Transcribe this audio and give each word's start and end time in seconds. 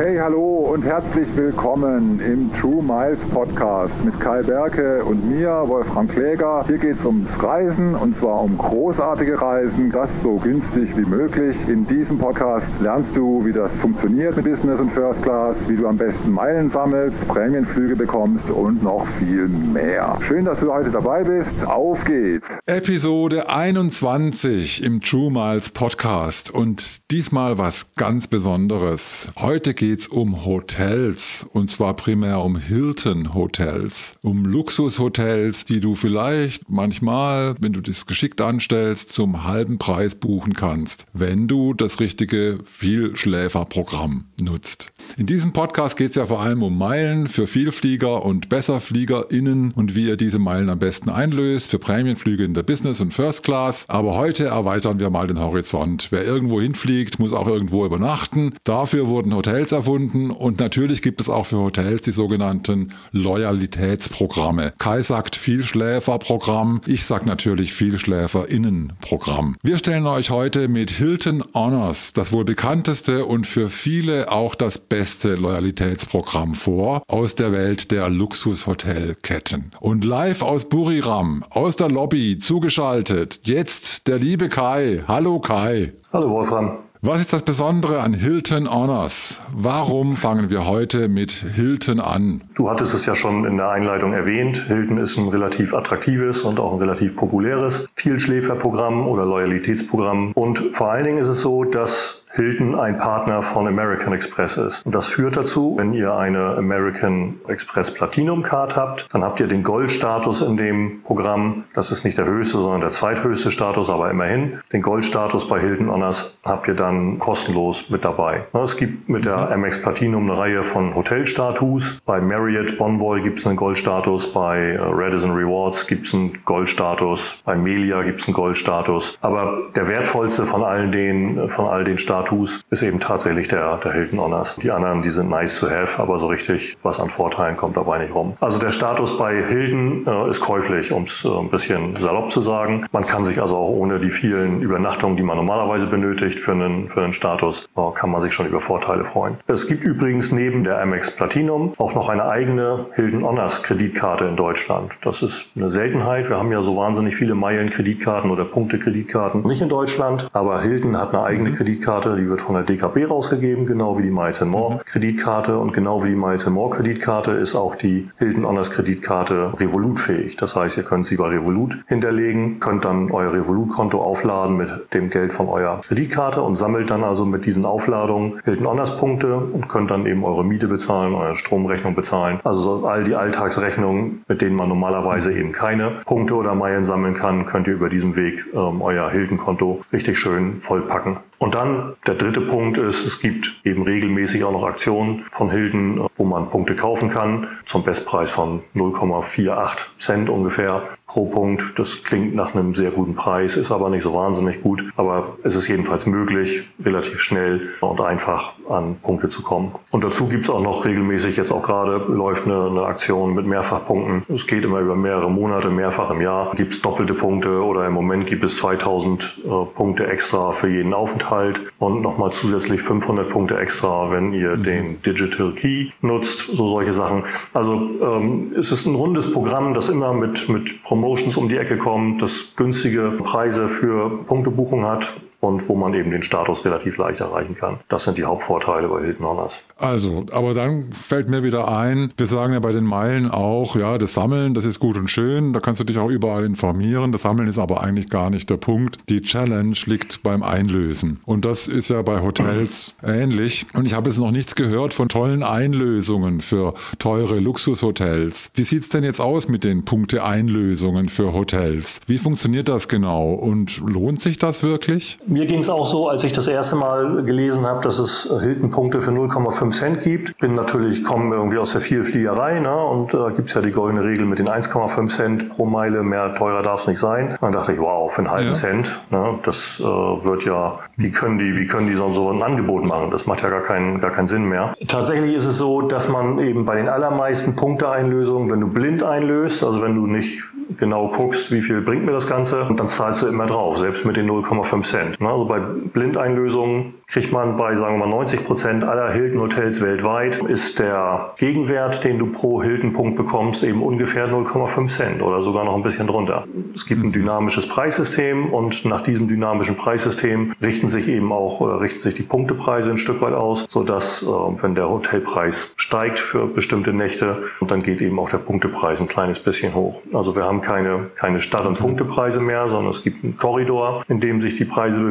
Hey, 0.00 0.06
Hallo 0.20 0.70
und 0.72 0.82
herzlich 0.84 1.28
willkommen 1.36 2.18
im 2.20 2.50
True 2.52 2.82
Miles 2.82 3.20
Podcast 3.30 3.92
mit 4.04 4.18
Kai 4.18 4.42
Berke 4.42 5.04
und 5.04 5.30
mir, 5.30 5.62
Wolfram 5.66 6.08
Kläger. 6.08 6.64
Hier 6.66 6.78
geht 6.78 6.96
es 6.96 7.04
ums 7.04 7.30
Reisen 7.42 7.94
und 7.94 8.16
zwar 8.16 8.42
um 8.42 8.58
großartige 8.58 9.40
Reisen, 9.40 9.92
das 9.92 10.08
so 10.22 10.36
günstig 10.36 10.96
wie 10.96 11.04
möglich. 11.04 11.56
In 11.68 11.86
diesem 11.86 12.18
Podcast 12.18 12.66
lernst 12.80 13.14
du, 13.14 13.44
wie 13.44 13.52
das 13.52 13.72
funktioniert 13.76 14.36
mit 14.36 14.46
Business 14.46 14.80
und 14.80 14.92
First 14.92 15.22
Class, 15.22 15.56
wie 15.68 15.76
du 15.76 15.86
am 15.86 15.98
besten 15.98 16.32
Meilen 16.32 16.70
sammelst, 16.70 17.28
Prämienflüge 17.28 17.96
bekommst 17.96 18.50
und 18.50 18.82
noch 18.82 19.06
viel 19.18 19.48
mehr. 19.48 20.18
Schön, 20.26 20.44
dass 20.44 20.60
du 20.60 20.72
heute 20.72 20.90
dabei 20.90 21.24
bist. 21.24 21.64
Auf 21.64 22.04
geht's. 22.04 22.48
Episode 22.66 23.48
21 23.48 24.82
im 24.82 25.00
True 25.00 25.30
Miles 25.30 25.70
Podcast 25.70 26.50
und 26.50 27.10
diesmal 27.10 27.58
was 27.58 27.86
ganz 27.96 28.26
Besonderes. 28.26 29.30
Heute 29.38 29.72
geht 29.74 29.90
geht 29.90 29.98
es 29.98 30.09
um 30.10 30.44
Hotels 30.44 31.46
und 31.52 31.70
zwar 31.70 31.94
primär 31.94 32.40
um 32.40 32.56
Hilton 32.56 33.34
Hotels, 33.34 34.14
um 34.22 34.44
Luxushotels, 34.44 35.64
die 35.64 35.80
du 35.80 35.94
vielleicht 35.94 36.68
manchmal, 36.68 37.54
wenn 37.60 37.72
du 37.72 37.80
das 37.80 38.06
geschickt 38.06 38.40
anstellst, 38.40 39.12
zum 39.12 39.44
halben 39.44 39.78
Preis 39.78 40.14
buchen 40.14 40.54
kannst, 40.54 41.06
wenn 41.12 41.48
du 41.48 41.74
das 41.74 42.00
richtige 42.00 42.58
Vielschläferprogramm 42.64 44.26
nutzt. 44.40 44.92
In 45.16 45.26
diesem 45.26 45.52
Podcast 45.52 45.96
geht 45.96 46.10
es 46.10 46.16
ja 46.16 46.26
vor 46.26 46.40
allem 46.40 46.62
um 46.62 46.76
Meilen 46.76 47.28
für 47.28 47.46
Vielflieger 47.46 48.24
und 48.24 48.48
BesserfliegerInnen 48.48 49.72
und 49.72 49.94
wie 49.94 50.08
ihr 50.08 50.16
diese 50.16 50.38
Meilen 50.38 50.70
am 50.70 50.78
besten 50.78 51.10
einlöst 51.10 51.70
für 51.70 51.78
Prämienflüge 51.78 52.44
in 52.44 52.54
der 52.54 52.62
Business 52.62 53.00
und 53.00 53.14
First 53.14 53.42
Class. 53.42 53.84
Aber 53.88 54.16
heute 54.16 54.46
erweitern 54.46 54.98
wir 54.98 55.10
mal 55.10 55.26
den 55.26 55.38
Horizont. 55.38 56.08
Wer 56.10 56.24
irgendwo 56.24 56.60
hinfliegt, 56.60 57.18
muss 57.18 57.32
auch 57.32 57.46
irgendwo 57.46 57.86
übernachten. 57.86 58.54
Dafür 58.64 59.08
wurden 59.08 59.34
Hotels 59.34 59.72
erfunden 59.72 59.99
und 60.08 60.58
natürlich 60.58 61.02
gibt 61.02 61.20
es 61.20 61.28
auch 61.28 61.46
für 61.46 61.58
Hotels 61.58 62.02
die 62.02 62.12
sogenannten 62.12 62.92
Loyalitätsprogramme. 63.12 64.72
Kai 64.78 65.02
sagt 65.02 65.36
Vielschläferprogramm, 65.36 66.80
ich 66.86 67.04
sag 67.04 67.26
natürlich 67.26 67.72
Vielschläferinnenprogramm. 67.72 69.56
Wir 69.62 69.78
stellen 69.78 70.06
euch 70.06 70.30
heute 70.30 70.68
mit 70.68 70.90
Hilton 70.90 71.44
Honors 71.54 72.12
das 72.12 72.32
wohl 72.32 72.44
bekannteste 72.44 73.24
und 73.24 73.46
für 73.46 73.68
viele 73.68 74.30
auch 74.30 74.54
das 74.54 74.78
beste 74.78 75.34
Loyalitätsprogramm 75.34 76.54
vor 76.54 77.02
aus 77.08 77.34
der 77.34 77.52
Welt 77.52 77.90
der 77.90 78.08
Luxushotelketten. 78.08 79.72
Und 79.80 80.04
live 80.04 80.42
aus 80.42 80.68
Buriram, 80.68 81.44
aus 81.50 81.76
der 81.76 81.88
Lobby 81.88 82.38
zugeschaltet, 82.38 83.40
jetzt 83.44 84.06
der 84.06 84.18
liebe 84.18 84.48
Kai. 84.48 85.04
Hallo 85.06 85.40
Kai. 85.40 85.92
Hallo 86.12 86.30
Wolfram. 86.30 86.89
Was 87.02 87.22
ist 87.22 87.32
das 87.32 87.42
Besondere 87.44 88.00
an 88.00 88.12
Hilton 88.12 88.70
Honors? 88.70 89.40
Warum 89.54 90.16
fangen 90.16 90.50
wir 90.50 90.66
heute 90.66 91.08
mit 91.08 91.32
Hilton 91.32 91.98
an? 91.98 92.42
Du 92.56 92.68
hattest 92.68 92.92
es 92.92 93.06
ja 93.06 93.14
schon 93.14 93.46
in 93.46 93.56
der 93.56 93.70
Einleitung 93.70 94.12
erwähnt. 94.12 94.66
Hilton 94.66 94.98
ist 94.98 95.16
ein 95.16 95.28
relativ 95.28 95.72
attraktives 95.72 96.42
und 96.42 96.60
auch 96.60 96.74
ein 96.74 96.78
relativ 96.78 97.16
populäres 97.16 97.88
Vielschläferprogramm 97.94 99.08
oder 99.08 99.24
Loyalitätsprogramm. 99.24 100.32
Und 100.32 100.76
vor 100.76 100.90
allen 100.90 101.04
Dingen 101.04 101.18
ist 101.22 101.28
es 101.28 101.40
so, 101.40 101.64
dass 101.64 102.19
Hilton 102.32 102.78
ein 102.78 102.96
Partner 102.96 103.42
von 103.42 103.66
American 103.66 104.12
Express 104.12 104.56
ist. 104.56 104.86
Und 104.86 104.94
das 104.94 105.08
führt 105.08 105.36
dazu, 105.36 105.74
wenn 105.76 105.92
ihr 105.92 106.14
eine 106.14 106.56
American 106.56 107.40
Express 107.48 107.92
Platinum 107.92 108.44
Card 108.44 108.76
habt, 108.76 109.08
dann 109.12 109.24
habt 109.24 109.40
ihr 109.40 109.48
den 109.48 109.64
Goldstatus 109.64 110.40
in 110.40 110.56
dem 110.56 111.02
Programm. 111.02 111.64
Das 111.74 111.90
ist 111.90 112.04
nicht 112.04 112.18
der 112.18 112.26
höchste, 112.26 112.58
sondern 112.58 112.82
der 112.82 112.90
zweithöchste 112.90 113.50
Status, 113.50 113.90
aber 113.90 114.10
immerhin. 114.10 114.60
Den 114.72 114.80
Goldstatus 114.80 115.48
bei 115.48 115.58
Hilton 115.58 115.90
Honors 115.90 116.32
habt 116.44 116.68
ihr 116.68 116.74
dann 116.74 117.18
kostenlos 117.18 117.90
mit 117.90 118.04
dabei. 118.04 118.44
Es 118.52 118.76
gibt 118.76 119.08
mit 119.08 119.24
der 119.24 119.56
MX 119.56 119.82
Platinum 119.82 120.30
eine 120.30 120.38
Reihe 120.38 120.62
von 120.62 120.94
Hotelstatus. 120.94 121.98
Bei 122.06 122.20
Marriott 122.20 122.78
Bonvoy 122.78 123.22
gibt 123.22 123.40
es 123.40 123.46
einen 123.46 123.56
Goldstatus, 123.56 124.32
bei 124.32 124.74
äh, 124.74 124.78
Radisson 124.78 125.32
Rewards 125.32 125.86
gibt 125.88 126.06
es 126.06 126.14
einen 126.14 126.38
Goldstatus, 126.44 127.38
bei 127.44 127.56
Melia 127.56 128.02
gibt 128.02 128.20
es 128.20 128.28
einen 128.28 128.34
Goldstatus. 128.34 129.18
Aber 129.20 129.58
der 129.74 129.88
wertvollste 129.88 130.44
von 130.44 130.62
all 130.62 130.90
den, 130.90 131.48
von 131.48 131.66
all 131.66 131.82
den 131.82 131.98
Status 131.98 132.19
Status 132.20 132.62
ist 132.70 132.82
eben 132.82 133.00
tatsächlich 133.00 133.48
der, 133.48 133.78
der 133.78 133.92
Hilton 133.92 134.20
Honors. 134.20 134.56
Die 134.56 134.70
anderen, 134.70 135.00
die 135.02 135.10
sind 135.10 135.30
nice 135.30 135.58
to 135.58 135.70
have, 135.70 136.00
aber 136.00 136.18
so 136.18 136.26
richtig 136.26 136.76
was 136.82 137.00
an 137.00 137.08
Vorteilen 137.08 137.56
kommt 137.56 137.76
dabei 137.76 137.98
nicht 137.98 138.14
rum. 138.14 138.36
Also 138.40 138.58
der 138.58 138.70
Status 138.70 139.16
bei 139.16 139.42
Hilton 139.42 140.06
äh, 140.06 140.30
ist 140.30 140.40
käuflich, 140.40 140.92
um 140.92 141.04
es 141.04 141.24
äh, 141.24 141.28
ein 141.28 141.48
bisschen 141.48 141.96
salopp 142.00 142.30
zu 142.30 142.40
sagen. 142.40 142.86
Man 142.92 143.04
kann 143.04 143.24
sich 143.24 143.40
also 143.40 143.56
auch 143.56 143.70
ohne 143.70 144.00
die 144.00 144.10
vielen 144.10 144.60
Übernachtungen, 144.60 145.16
die 145.16 145.22
man 145.22 145.36
normalerweise 145.38 145.86
benötigt 145.86 146.40
für 146.40 146.52
einen, 146.52 146.88
für 146.88 147.02
einen 147.02 147.12
Status, 147.12 147.68
äh, 147.76 147.80
kann 147.94 148.10
man 148.10 148.20
sich 148.20 148.34
schon 148.34 148.46
über 148.46 148.60
Vorteile 148.60 149.04
freuen. 149.04 149.36
Es 149.46 149.66
gibt 149.66 149.84
übrigens 149.84 150.30
neben 150.30 150.64
der 150.64 150.80
Amex 150.80 151.10
Platinum 151.10 151.72
auch 151.78 151.94
noch 151.94 152.08
eine 152.08 152.26
eigene 152.26 152.86
Hilton 152.96 153.24
Honors 153.24 153.62
Kreditkarte 153.62 154.26
in 154.26 154.36
Deutschland. 154.36 154.92
Das 155.02 155.22
ist 155.22 155.46
eine 155.56 155.70
Seltenheit. 155.70 156.28
Wir 156.28 156.36
haben 156.36 156.52
ja 156.52 156.60
so 156.60 156.76
wahnsinnig 156.76 157.16
viele 157.16 157.34
Meilen-Kreditkarten 157.34 158.30
oder 158.30 158.44
Punkte-Kreditkarten 158.44 159.42
nicht 159.42 159.62
in 159.62 159.68
Deutschland, 159.68 160.28
aber 160.32 160.60
Hilton 160.60 160.96
hat 160.96 161.14
eine 161.14 161.22
eigene 161.22 161.50
mhm. 161.50 161.54
Kreditkarte 161.54 162.09
Kreditkarte, 162.10 162.16
die 162.16 162.28
wird 162.28 162.40
von 162.40 162.54
der 162.54 162.64
DKB 162.64 163.10
rausgegeben, 163.10 163.66
genau 163.66 163.98
wie 163.98 164.02
die 164.02 164.10
Miles 164.10 164.40
More 164.40 164.74
mhm. 164.74 164.78
Kreditkarte 164.84 165.58
und 165.58 165.72
genau 165.72 166.02
wie 166.02 166.10
die 166.10 166.20
Miles 166.20 166.48
More 166.48 166.70
Kreditkarte 166.70 167.32
ist 167.32 167.54
auch 167.54 167.74
die 167.74 168.10
Hilton 168.18 168.46
Honors 168.46 168.70
Kreditkarte 168.70 169.52
Revolut-fähig. 169.58 170.36
Das 170.36 170.56
heißt, 170.56 170.76
ihr 170.76 170.82
könnt 170.82 171.06
sie 171.06 171.16
bei 171.16 171.28
Revolut 171.28 171.76
hinterlegen, 171.86 172.60
könnt 172.60 172.84
dann 172.84 173.10
euer 173.10 173.32
Revolut-Konto 173.32 174.00
aufladen 174.00 174.56
mit 174.56 174.70
dem 174.92 175.10
Geld 175.10 175.32
von 175.32 175.48
eurer 175.48 175.82
Kreditkarte 175.82 176.42
und 176.42 176.54
sammelt 176.54 176.90
dann 176.90 177.04
also 177.04 177.24
mit 177.24 177.44
diesen 177.44 177.64
Aufladungen 177.64 178.40
Hilton 178.44 178.66
Honors 178.66 178.96
Punkte 178.98 179.36
und 179.36 179.68
könnt 179.68 179.90
dann 179.90 180.06
eben 180.06 180.24
eure 180.24 180.44
Miete 180.44 180.68
bezahlen, 180.68 181.14
eure 181.14 181.36
Stromrechnung 181.36 181.94
bezahlen. 181.94 182.40
Also 182.44 182.60
so 182.60 182.86
all 182.86 183.04
die 183.04 183.14
Alltagsrechnungen, 183.14 184.24
mit 184.28 184.40
denen 184.40 184.56
man 184.56 184.68
normalerweise 184.68 185.32
eben 185.32 185.52
keine 185.52 185.98
Punkte 186.04 186.34
oder 186.34 186.54
Meilen 186.54 186.84
sammeln 186.84 187.14
kann, 187.14 187.46
könnt 187.46 187.66
ihr 187.66 187.74
über 187.74 187.88
diesen 187.88 188.16
Weg 188.16 188.44
ähm, 188.54 188.82
euer 188.82 189.10
Hilton-Konto 189.10 189.82
richtig 189.92 190.18
schön 190.18 190.56
vollpacken. 190.56 191.18
Und 191.42 191.54
dann 191.54 191.96
der 192.06 192.16
dritte 192.16 192.42
Punkt 192.42 192.76
ist, 192.76 193.02
es 193.06 193.18
gibt 193.18 193.62
eben 193.64 193.82
regelmäßig 193.82 194.44
auch 194.44 194.52
noch 194.52 194.62
Aktionen 194.62 195.24
von 195.32 195.50
Hilton, 195.50 196.06
wo 196.14 196.24
man 196.24 196.50
Punkte 196.50 196.74
kaufen 196.74 197.08
kann, 197.08 197.48
zum 197.64 197.82
Bestpreis 197.82 198.30
von 198.30 198.62
0,48 198.76 199.78
Cent 199.98 200.28
ungefähr 200.28 200.82
pro 201.10 201.26
Punkt. 201.26 201.76
Das 201.76 202.04
klingt 202.04 202.36
nach 202.36 202.54
einem 202.54 202.74
sehr 202.74 202.92
guten 202.92 203.16
Preis, 203.16 203.56
ist 203.56 203.72
aber 203.72 203.90
nicht 203.90 204.04
so 204.04 204.14
wahnsinnig 204.14 204.62
gut. 204.62 204.84
Aber 204.96 205.36
es 205.42 205.56
ist 205.56 205.66
jedenfalls 205.66 206.06
möglich, 206.06 206.68
relativ 206.84 207.20
schnell 207.20 207.70
und 207.80 208.00
einfach 208.00 208.52
an 208.68 208.96
Punkte 209.02 209.28
zu 209.28 209.42
kommen. 209.42 209.72
Und 209.90 210.04
dazu 210.04 210.28
gibt 210.28 210.44
es 210.44 210.50
auch 210.50 210.60
noch 210.60 210.84
regelmäßig, 210.84 211.36
jetzt 211.36 211.50
auch 211.50 211.62
gerade 211.62 211.96
läuft 212.12 212.46
eine, 212.46 212.66
eine, 212.66 212.82
Aktion 212.82 213.34
mit 213.34 213.44
Mehrfachpunkten. 213.44 214.22
Es 214.32 214.46
geht 214.46 214.64
immer 214.64 214.78
über 214.80 214.94
mehrere 214.94 215.30
Monate, 215.30 215.68
mehrfach 215.68 216.10
im 216.10 216.20
Jahr. 216.20 216.52
Gibt 216.54 216.72
es 216.72 216.80
doppelte 216.80 217.14
Punkte 217.14 217.62
oder 217.62 217.86
im 217.86 217.92
Moment 217.92 218.26
gibt 218.26 218.44
es 218.44 218.56
2000 218.56 219.40
äh, 219.44 219.48
Punkte 219.74 220.06
extra 220.06 220.52
für 220.52 220.68
jeden 220.68 220.94
Aufenthalt 220.94 221.60
und 221.78 222.02
nochmal 222.02 222.30
zusätzlich 222.30 222.82
500 222.82 223.28
Punkte 223.28 223.58
extra, 223.58 224.10
wenn 224.10 224.32
ihr 224.32 224.56
mhm. 224.56 224.62
den 224.62 225.02
Digital 225.02 225.52
Key 225.52 225.88
nutzt, 226.02 226.46
so 226.52 226.70
solche 226.70 226.92
Sachen. 226.92 227.24
Also 227.52 227.74
ähm, 227.74 228.52
es 228.56 228.70
ist 228.70 228.86
ein 228.86 228.94
rundes 228.94 229.30
Programm, 229.32 229.74
das 229.74 229.88
immer 229.88 230.12
mit, 230.12 230.48
mit 230.48 230.82
Promotion 230.84 230.99
Promotions 231.00 231.38
um 231.38 231.48
die 231.48 231.56
Ecke 231.56 231.78
kommen, 231.78 232.18
das 232.18 232.52
günstige 232.56 233.12
Preise 233.12 233.68
für 233.68 234.22
Punktebuchung 234.24 234.84
hat 234.84 235.14
und 235.40 235.68
wo 235.68 235.74
man 235.74 235.94
eben 235.94 236.10
den 236.10 236.22
Status 236.22 236.64
relativ 236.64 236.96
leicht 236.98 237.20
erreichen 237.20 237.54
kann. 237.54 237.80
Das 237.88 238.04
sind 238.04 238.18
die 238.18 238.24
Hauptvorteile 238.24 238.88
bei 238.88 239.00
Hilton 239.00 239.26
Honors. 239.26 239.60
Also, 239.78 240.26
aber 240.32 240.52
dann 240.54 240.92
fällt 240.92 241.28
mir 241.28 241.42
wieder 241.42 241.74
ein, 241.74 242.12
wir 242.16 242.26
sagen 242.26 242.52
ja 242.52 242.60
bei 242.60 242.72
den 242.72 242.84
Meilen 242.84 243.30
auch, 243.30 243.76
ja, 243.76 243.96
das 243.96 244.12
Sammeln, 244.12 244.52
das 244.52 244.66
ist 244.66 244.78
gut 244.78 244.98
und 244.98 245.08
schön, 245.08 245.52
da 245.52 245.60
kannst 245.60 245.80
du 245.80 245.84
dich 245.84 245.98
auch 245.98 246.10
überall 246.10 246.44
informieren. 246.44 247.12
Das 247.12 247.22
Sammeln 247.22 247.48
ist 247.48 247.58
aber 247.58 247.82
eigentlich 247.82 248.10
gar 248.10 248.28
nicht 248.28 248.50
der 248.50 248.58
Punkt. 248.58 248.98
Die 249.08 249.22
Challenge 249.22 249.76
liegt 249.86 250.22
beim 250.22 250.42
Einlösen. 250.42 251.20
Und 251.24 251.44
das 251.44 251.68
ist 251.68 251.88
ja 251.88 252.02
bei 252.02 252.20
Hotels 252.20 252.96
ähnlich. 253.02 253.66
Und 253.72 253.86
ich 253.86 253.94
habe 253.94 254.10
jetzt 254.10 254.18
noch 254.18 254.30
nichts 254.30 254.54
gehört 254.54 254.92
von 254.92 255.08
tollen 255.08 255.42
Einlösungen 255.42 256.42
für 256.42 256.74
teure 256.98 257.38
Luxushotels. 257.38 258.50
Wie 258.54 258.64
sieht's 258.64 258.90
denn 258.90 259.04
jetzt 259.04 259.20
aus 259.20 259.48
mit 259.48 259.64
den 259.64 259.84
Punkte-Einlösungen 259.84 261.08
für 261.08 261.32
Hotels? 261.32 262.00
Wie 262.06 262.18
funktioniert 262.18 262.68
das 262.68 262.88
genau? 262.88 263.32
Und 263.32 263.78
lohnt 263.78 264.20
sich 264.20 264.36
das 264.36 264.62
wirklich? 264.62 265.18
Mir 265.30 265.46
ging 265.46 265.60
es 265.60 265.70
auch 265.70 265.86
so, 265.86 266.08
als 266.08 266.24
ich 266.24 266.32
das 266.32 266.48
erste 266.48 266.74
Mal 266.74 267.22
gelesen 267.22 267.64
habe, 267.64 267.80
dass 267.82 268.00
es 268.00 268.28
Hilton-Punkte 268.42 269.00
für 269.00 269.12
0,5 269.12 269.70
Cent 269.70 270.00
gibt. 270.00 270.36
Bin 270.38 270.56
natürlich, 270.56 271.04
komme 271.04 271.36
irgendwie 271.36 271.58
aus 271.58 271.70
der 271.70 271.80
Vielfliegerei 271.80 272.58
ne? 272.58 272.74
und 272.74 273.14
da 273.14 273.28
äh, 273.28 273.32
gibt 273.34 273.46
es 273.46 273.54
ja 273.54 273.60
die 273.60 273.70
goldene 273.70 274.02
Regel 274.02 274.26
mit 274.26 274.40
den 274.40 274.48
1,5 274.48 275.06
Cent 275.06 275.50
pro 275.50 275.66
Meile, 275.66 276.02
mehr 276.02 276.34
teurer 276.34 276.64
darf 276.64 276.80
es 276.80 276.88
nicht 276.88 276.98
sein. 276.98 277.38
dann 277.40 277.52
dachte 277.52 277.72
ich, 277.72 277.78
wow, 277.78 278.12
für 278.12 278.22
einen 278.22 278.30
halben 278.32 278.48
ja. 278.48 278.54
Cent, 278.54 279.00
ne? 279.10 279.38
das 279.44 279.78
äh, 279.78 279.84
wird 279.84 280.44
ja, 280.46 280.80
wie 280.96 281.12
können 281.12 281.38
die, 281.38 281.56
wie 281.56 281.68
können 281.68 281.86
die 281.86 281.94
so, 281.94 282.10
so 282.10 282.28
ein 282.28 282.42
Angebot 282.42 282.84
machen? 282.84 283.12
Das 283.12 283.26
macht 283.26 283.44
ja 283.44 283.50
gar 283.50 283.62
keinen, 283.62 284.00
gar 284.00 284.10
keinen 284.10 284.26
Sinn 284.26 284.48
mehr. 284.48 284.74
Tatsächlich 284.88 285.32
ist 285.36 285.46
es 285.46 285.58
so, 285.58 285.82
dass 285.82 286.08
man 286.08 286.40
eben 286.40 286.64
bei 286.64 286.74
den 286.74 286.88
allermeisten 286.88 287.54
Punkteeinlösungen, 287.54 288.50
wenn 288.50 288.60
du 288.60 288.66
blind 288.66 289.04
einlöst, 289.04 289.62
also 289.62 289.80
wenn 289.80 289.94
du 289.94 290.08
nicht 290.08 290.42
genau 290.78 291.08
guckst, 291.08 291.50
wie 291.50 291.62
viel 291.62 291.80
bringt 291.80 292.04
mir 292.04 292.12
das 292.12 292.26
Ganze 292.26 292.64
und 292.64 292.78
dann 292.78 292.88
zahlst 292.88 293.22
du 293.22 293.26
immer 293.26 293.46
drauf, 293.46 293.78
selbst 293.78 294.04
mit 294.04 294.16
den 294.16 294.28
0,5 294.30 294.82
Cent. 294.82 295.19
Also 295.20 295.44
bei 295.44 295.58
Blindeinlösungen 295.58 296.94
kriegt 297.06 297.32
man 297.32 297.56
bei, 297.56 297.74
sagen 297.74 297.98
wir 297.98 298.06
mal, 298.06 298.10
90 298.10 298.44
Prozent 298.44 298.84
aller 298.84 299.10
Hilton-Hotels 299.10 299.82
weltweit, 299.82 300.36
ist 300.36 300.78
der 300.78 301.34
Gegenwert, 301.36 302.04
den 302.04 302.18
du 302.18 302.26
pro 302.26 302.62
Hilton-Punkt 302.62 303.16
bekommst, 303.16 303.62
eben 303.64 303.82
ungefähr 303.82 304.28
0,5 304.28 304.86
Cent 304.88 305.22
oder 305.22 305.42
sogar 305.42 305.64
noch 305.64 305.74
ein 305.74 305.82
bisschen 305.82 306.06
drunter. 306.06 306.44
Es 306.74 306.86
gibt 306.86 307.02
ein 307.02 307.08
mhm. 307.08 307.12
dynamisches 307.12 307.68
Preissystem 307.68 308.52
und 308.52 308.84
nach 308.84 309.02
diesem 309.02 309.28
dynamischen 309.28 309.76
Preissystem 309.76 310.54
richten 310.62 310.88
sich 310.88 311.08
eben 311.08 311.32
auch 311.32 311.60
oder 311.60 311.80
richten 311.80 312.00
sich 312.00 312.14
die 312.14 312.22
Punktepreise 312.22 312.90
ein 312.90 312.98
Stück 312.98 313.20
weit 313.20 313.34
aus, 313.34 313.64
sodass, 313.68 314.22
äh, 314.22 314.26
wenn 314.26 314.74
der 314.74 314.88
Hotelpreis 314.88 315.72
steigt 315.76 316.18
für 316.18 316.46
bestimmte 316.46 316.92
Nächte, 316.92 317.42
dann 317.60 317.82
geht 317.82 318.00
eben 318.00 318.18
auch 318.18 318.30
der 318.30 318.38
Punktepreis 318.38 319.00
ein 319.00 319.08
kleines 319.08 319.38
bisschen 319.40 319.74
hoch. 319.74 320.00
Also 320.12 320.34
wir 320.34 320.44
haben 320.44 320.60
keine, 320.60 321.10
keine 321.16 321.40
Start- 321.40 321.66
und 321.66 321.78
Punktepreise 321.78 322.40
mehr, 322.40 322.68
sondern 322.68 322.90
es 322.90 323.02
gibt 323.02 323.22
einen 323.24 323.36
Korridor, 323.36 324.04
in 324.08 324.20
dem 324.20 324.40
sich 324.40 324.54
die 324.54 324.64
Preise 324.64 325.00
bewegen. 325.00 325.09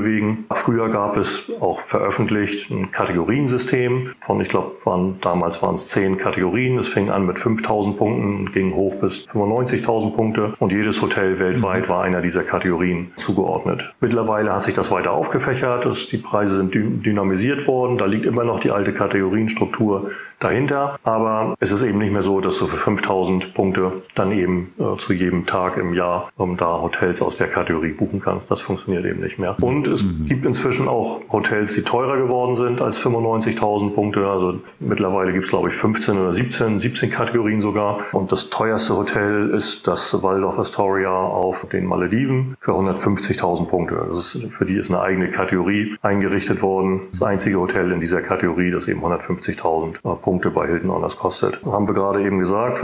Früher 0.51 0.89
gab 0.89 1.17
es 1.17 1.43
auch 1.59 1.81
veröffentlicht 1.81 2.69
ein 2.69 2.91
Kategoriensystem 2.91 4.11
von, 4.19 4.41
ich 4.41 4.49
glaube, 4.49 4.73
waren, 4.83 5.19
damals 5.21 5.61
waren 5.61 5.75
es 5.75 5.87
zehn 5.87 6.17
Kategorien. 6.17 6.77
Es 6.77 6.87
fing 6.87 7.09
an 7.09 7.25
mit 7.25 7.39
5000 7.39 7.97
Punkten 7.97 8.35
und 8.37 8.53
ging 8.53 8.73
hoch 8.73 8.95
bis 8.95 9.25
95.000 9.27 10.15
Punkte 10.15 10.53
und 10.59 10.71
jedes 10.71 11.01
Hotel 11.01 11.39
weltweit 11.39 11.85
mhm. 11.85 11.89
war 11.89 12.03
einer 12.03 12.21
dieser 12.21 12.43
Kategorien 12.43 13.11
zugeordnet. 13.15 13.93
Mittlerweile 13.99 14.53
hat 14.53 14.63
sich 14.63 14.73
das 14.73 14.91
weiter 14.91 15.11
aufgefächert, 15.11 15.85
das, 15.85 16.07
die 16.07 16.17
Preise 16.17 16.55
sind 16.55 16.73
dynamisiert 16.73 17.67
worden, 17.67 17.97
da 17.97 18.05
liegt 18.05 18.25
immer 18.25 18.43
noch 18.43 18.59
die 18.59 18.71
alte 18.71 18.93
Kategorienstruktur 18.93 20.11
dahinter, 20.39 20.97
aber 21.03 21.55
es 21.59 21.71
ist 21.71 21.83
eben 21.83 21.99
nicht 21.99 22.13
mehr 22.13 22.21
so, 22.21 22.39
dass 22.41 22.59
du 22.59 22.67
für 22.67 22.77
5000 22.77 23.53
Punkte 23.53 24.03
dann 24.15 24.31
eben 24.31 24.73
äh, 24.79 24.97
zu 24.97 25.13
jedem 25.13 25.45
Tag 25.45 25.77
im 25.77 25.93
Jahr 25.93 26.31
ähm, 26.39 26.57
da 26.57 26.81
Hotels 26.81 27.21
aus 27.21 27.37
der 27.37 27.47
Kategorie 27.47 27.91
buchen 27.91 28.21
kannst. 28.21 28.49
Das 28.49 28.61
funktioniert 28.61 29.05
eben 29.05 29.19
nicht 29.21 29.39
mehr. 29.39 29.57
Und 29.61 29.87
es 29.91 30.03
mhm. 30.03 30.25
gibt 30.27 30.45
inzwischen 30.45 30.87
auch 30.87 31.21
Hotels, 31.31 31.73
die 31.73 31.81
teurer 31.81 32.17
geworden 32.17 32.55
sind 32.55 32.81
als 32.81 32.99
95.000 32.99 33.91
Punkte. 33.91 34.27
Also 34.27 34.59
mittlerweile 34.79 35.33
gibt 35.33 35.45
es, 35.45 35.49
glaube 35.49 35.69
ich, 35.69 35.75
15 35.75 36.17
oder 36.17 36.33
17, 36.33 36.79
17 36.79 37.09
Kategorien 37.09 37.61
sogar. 37.61 37.99
Und 38.13 38.31
das 38.31 38.49
teuerste 38.49 38.95
Hotel 38.95 39.49
ist 39.51 39.87
das 39.87 40.21
Waldorf 40.23 40.59
Astoria 40.59 41.11
auf 41.11 41.67
den 41.71 41.85
Malediven 41.85 42.55
für 42.59 42.71
150.000 42.71 43.65
Punkte. 43.65 44.05
Das 44.09 44.35
ist, 44.35 44.53
für 44.53 44.65
die 44.65 44.75
ist 44.75 44.89
eine 44.89 45.01
eigene 45.01 45.29
Kategorie 45.29 45.95
eingerichtet 46.01 46.61
worden. 46.61 47.01
Das 47.11 47.21
einzige 47.21 47.59
Hotel 47.59 47.91
in 47.91 47.99
dieser 47.99 48.21
Kategorie, 48.21 48.71
das 48.71 48.87
eben 48.87 49.01
150.000 49.01 49.95
äh, 49.95 50.15
Punkte 50.21 50.51
bei 50.51 50.67
Hilton 50.67 50.91
Honors 50.91 51.17
kostet. 51.17 51.63
Haben 51.65 51.87
wir 51.87 51.93
gerade 51.93 52.23
eben 52.23 52.39
gesagt, 52.39 52.83